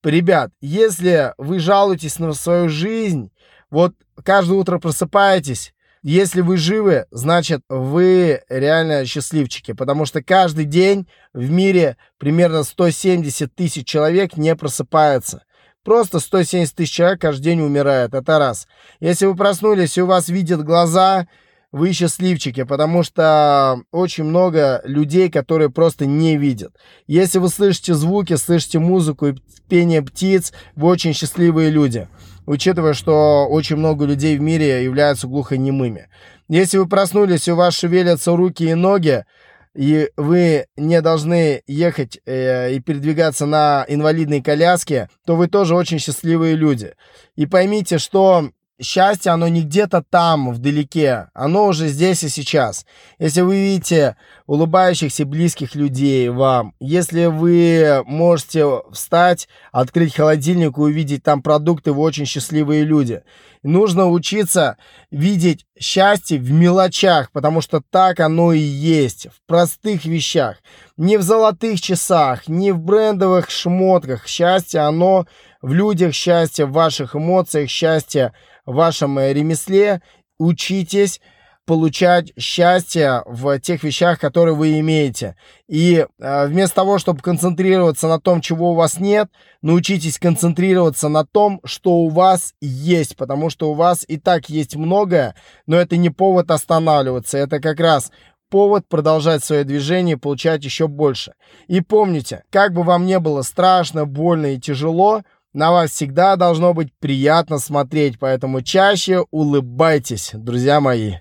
[0.05, 3.29] Ребят, если вы жалуетесь на свою жизнь,
[3.69, 3.93] вот
[4.23, 11.51] каждое утро просыпаетесь, если вы живы, значит, вы реально счастливчики, потому что каждый день в
[11.51, 15.43] мире примерно 170 тысяч человек не просыпаются.
[15.83, 18.13] Просто 170 тысяч человек каждый день умирает.
[18.13, 18.67] Это раз.
[18.99, 21.27] Если вы проснулись и у вас видят глаза,
[21.73, 26.75] вы счастливчики, потому что очень много людей, которые просто не видят.
[27.07, 29.35] Если вы слышите звуки, слышите музыку и
[29.67, 32.07] пение птиц, вы очень счастливые люди,
[32.45, 36.09] учитывая, что очень много людей в мире являются глухонемыми.
[36.47, 39.25] Если вы проснулись и у вас шевелятся руки и ноги,
[39.75, 45.99] и вы не должны ехать э, и передвигаться на инвалидной коляске, то вы тоже очень
[45.99, 46.93] счастливые люди.
[47.35, 48.49] И поймите, что
[48.81, 52.85] счастье, оно не где-то там, вдалеке, оно уже здесь и сейчас.
[53.17, 61.23] Если вы видите улыбающихся близких людей вам, если вы можете встать, открыть холодильник и увидеть
[61.23, 63.23] там продукты, вы очень счастливые люди.
[63.63, 64.77] Нужно учиться
[65.09, 70.57] видеть счастье в мелочах, потому что так оно и есть, в простых вещах.
[70.97, 74.27] Не в золотых часах, не в брендовых шмотках.
[74.27, 75.25] Счастье, оно
[75.61, 78.33] в людях, счастье в ваших эмоциях, счастье
[78.65, 80.01] в вашем э, ремесле.
[80.37, 81.21] Учитесь
[81.65, 85.35] получать счастье в тех вещах, которые вы имеете.
[85.67, 89.29] И э, вместо того, чтобы концентрироваться на том, чего у вас нет,
[89.61, 94.75] научитесь концентрироваться на том, что у вас есть, потому что у вас и так есть
[94.75, 95.35] многое,
[95.65, 98.11] но это не повод останавливаться, это как раз
[98.49, 101.33] повод продолжать свое движение и получать еще больше.
[101.67, 105.23] И помните, как бы вам не было страшно, больно и тяжело,
[105.53, 111.13] на вас всегда должно быть приятно смотреть, поэтому чаще улыбайтесь, друзья мои.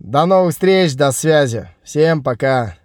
[0.00, 1.68] До новых встреч, до связи.
[1.84, 2.78] Всем пока.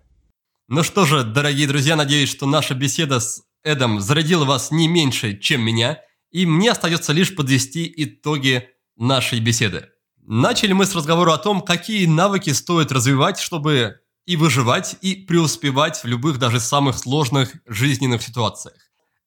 [0.68, 5.38] Ну что же, дорогие друзья, надеюсь, что наша беседа с Эдом зарядила вас не меньше,
[5.38, 6.00] чем меня,
[6.32, 8.68] и мне остается лишь подвести итоги
[8.98, 9.88] нашей беседы.
[10.28, 16.04] Начали мы с разговора о том, какие навыки стоит развивать, чтобы и выживать, и преуспевать
[16.04, 18.76] в любых, даже самых сложных жизненных ситуациях.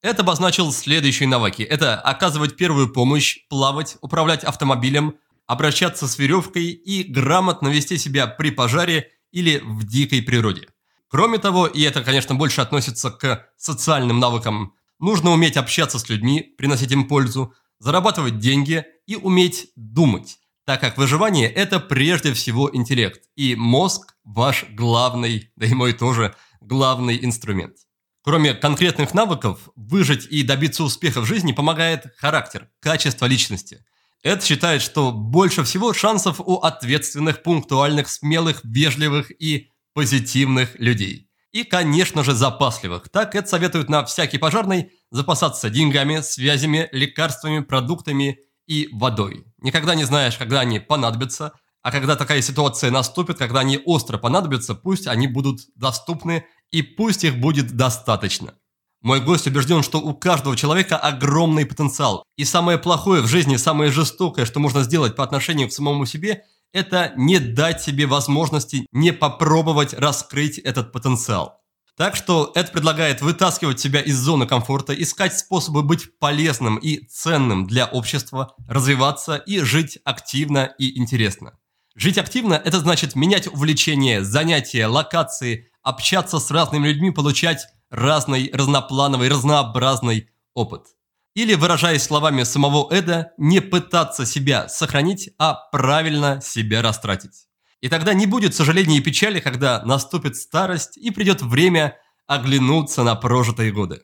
[0.03, 1.63] Это обозначил следующие навыки.
[1.63, 5.17] Это оказывать первую помощь, плавать, управлять автомобилем,
[5.49, 10.69] обращаться с веревкой и грамотно вести себя при пожаре или в дикой природе.
[11.09, 16.55] Кроме того, и это, конечно, больше относится к социальным навыкам, нужно уметь общаться с людьми,
[16.59, 23.23] приносить им пользу, зарабатывать деньги и уметь думать, так как выживание– это прежде всего интеллект,
[23.35, 27.77] и мозг– ваш главный, да и мой тоже, главный инструмент.
[28.23, 33.87] Кроме конкретных навыков, выжить и добиться успеха в жизни помогает характер, качество личности.
[34.23, 41.29] Это считает, что больше всего шансов у ответственных, пунктуальных, смелых, вежливых и позитивных людей.
[41.53, 43.09] И, конечно же, запасливых.
[43.09, 49.45] Так это советуют на всякий пожарный запасаться деньгами, связями, лекарствами, продуктами и водой.
[49.59, 54.75] Никогда не знаешь, когда они понадобятся, а когда такая ситуация наступит, когда они остро понадобятся,
[54.75, 58.55] пусть они будут доступны и пусть их будет достаточно.
[59.01, 62.25] Мой гость убежден, что у каждого человека огромный потенциал.
[62.37, 66.45] И самое плохое в жизни, самое жестокое, что можно сделать по отношению к самому себе,
[66.73, 71.61] это не дать себе возможности не попробовать раскрыть этот потенциал.
[71.97, 77.67] Так что это предлагает вытаскивать себя из зоны комфорта, искать способы быть полезным и ценным
[77.67, 81.59] для общества, развиваться и жить активно и интересно.
[81.97, 89.29] Жить активно– это значит менять увлечения, занятия, локации, общаться с разными людьми, получать разный, разноплановый,
[89.29, 90.87] разнообразный опыт.
[91.35, 97.47] Или, выражаясь словами самого Эда, не пытаться себя сохранить, а правильно себя растратить.
[97.81, 101.97] И тогда не будет сожаления и печали, когда наступит старость и придет время
[102.27, 104.03] оглянуться на прожитые годы.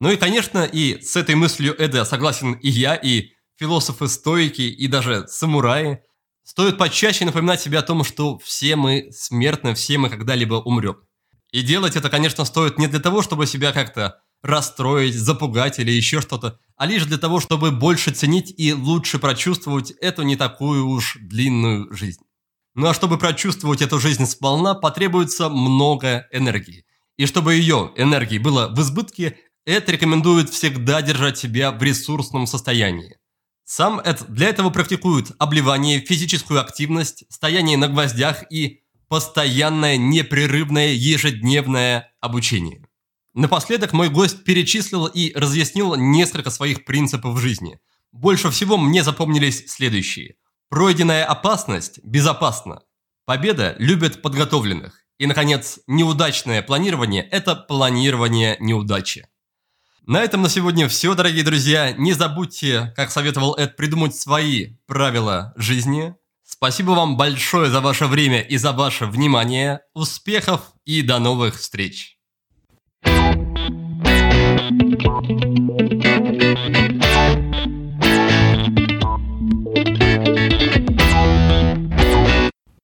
[0.00, 5.26] Ну и, конечно, и с этой мыслью Эда согласен и я, и философы-стойки, и даже
[5.28, 6.02] самураи.
[6.42, 11.05] Стоит почаще напоминать себе о том, что все мы смертны, все мы когда-либо умрем.
[11.52, 16.20] И делать это, конечно, стоит не для того, чтобы себя как-то расстроить, запугать или еще
[16.20, 21.18] что-то, а лишь для того, чтобы больше ценить и лучше прочувствовать эту не такую уж
[21.20, 22.22] длинную жизнь.
[22.74, 26.84] Ну а чтобы прочувствовать эту жизнь сполна, потребуется много энергии.
[27.16, 33.18] И чтобы ее энергии было в избытке, это рекомендует всегда держать себя в ресурсном состоянии.
[33.64, 42.12] Сам Эд для этого практикует обливание, физическую активность, стояние на гвоздях и постоянное, непрерывное, ежедневное
[42.20, 42.82] обучение.
[43.34, 47.78] Напоследок мой гость перечислил и разъяснил несколько своих принципов жизни.
[48.12, 50.36] Больше всего мне запомнились следующие.
[50.70, 52.80] Пройденная опасность безопасна.
[53.26, 55.00] Победа любит подготовленных.
[55.18, 59.28] И, наконец, неудачное планирование– это планирование неудачи.
[60.06, 61.92] На этом на сегодня все, дорогие друзья.
[61.92, 66.14] Не забудьте, как советовал Эд, придумать свои правила жизни–
[66.56, 69.80] Спасибо вам большое за ваше время и за ваше внимание.
[69.92, 72.16] Успехов и до новых встреч!
[75.28, 75.95] Thank you.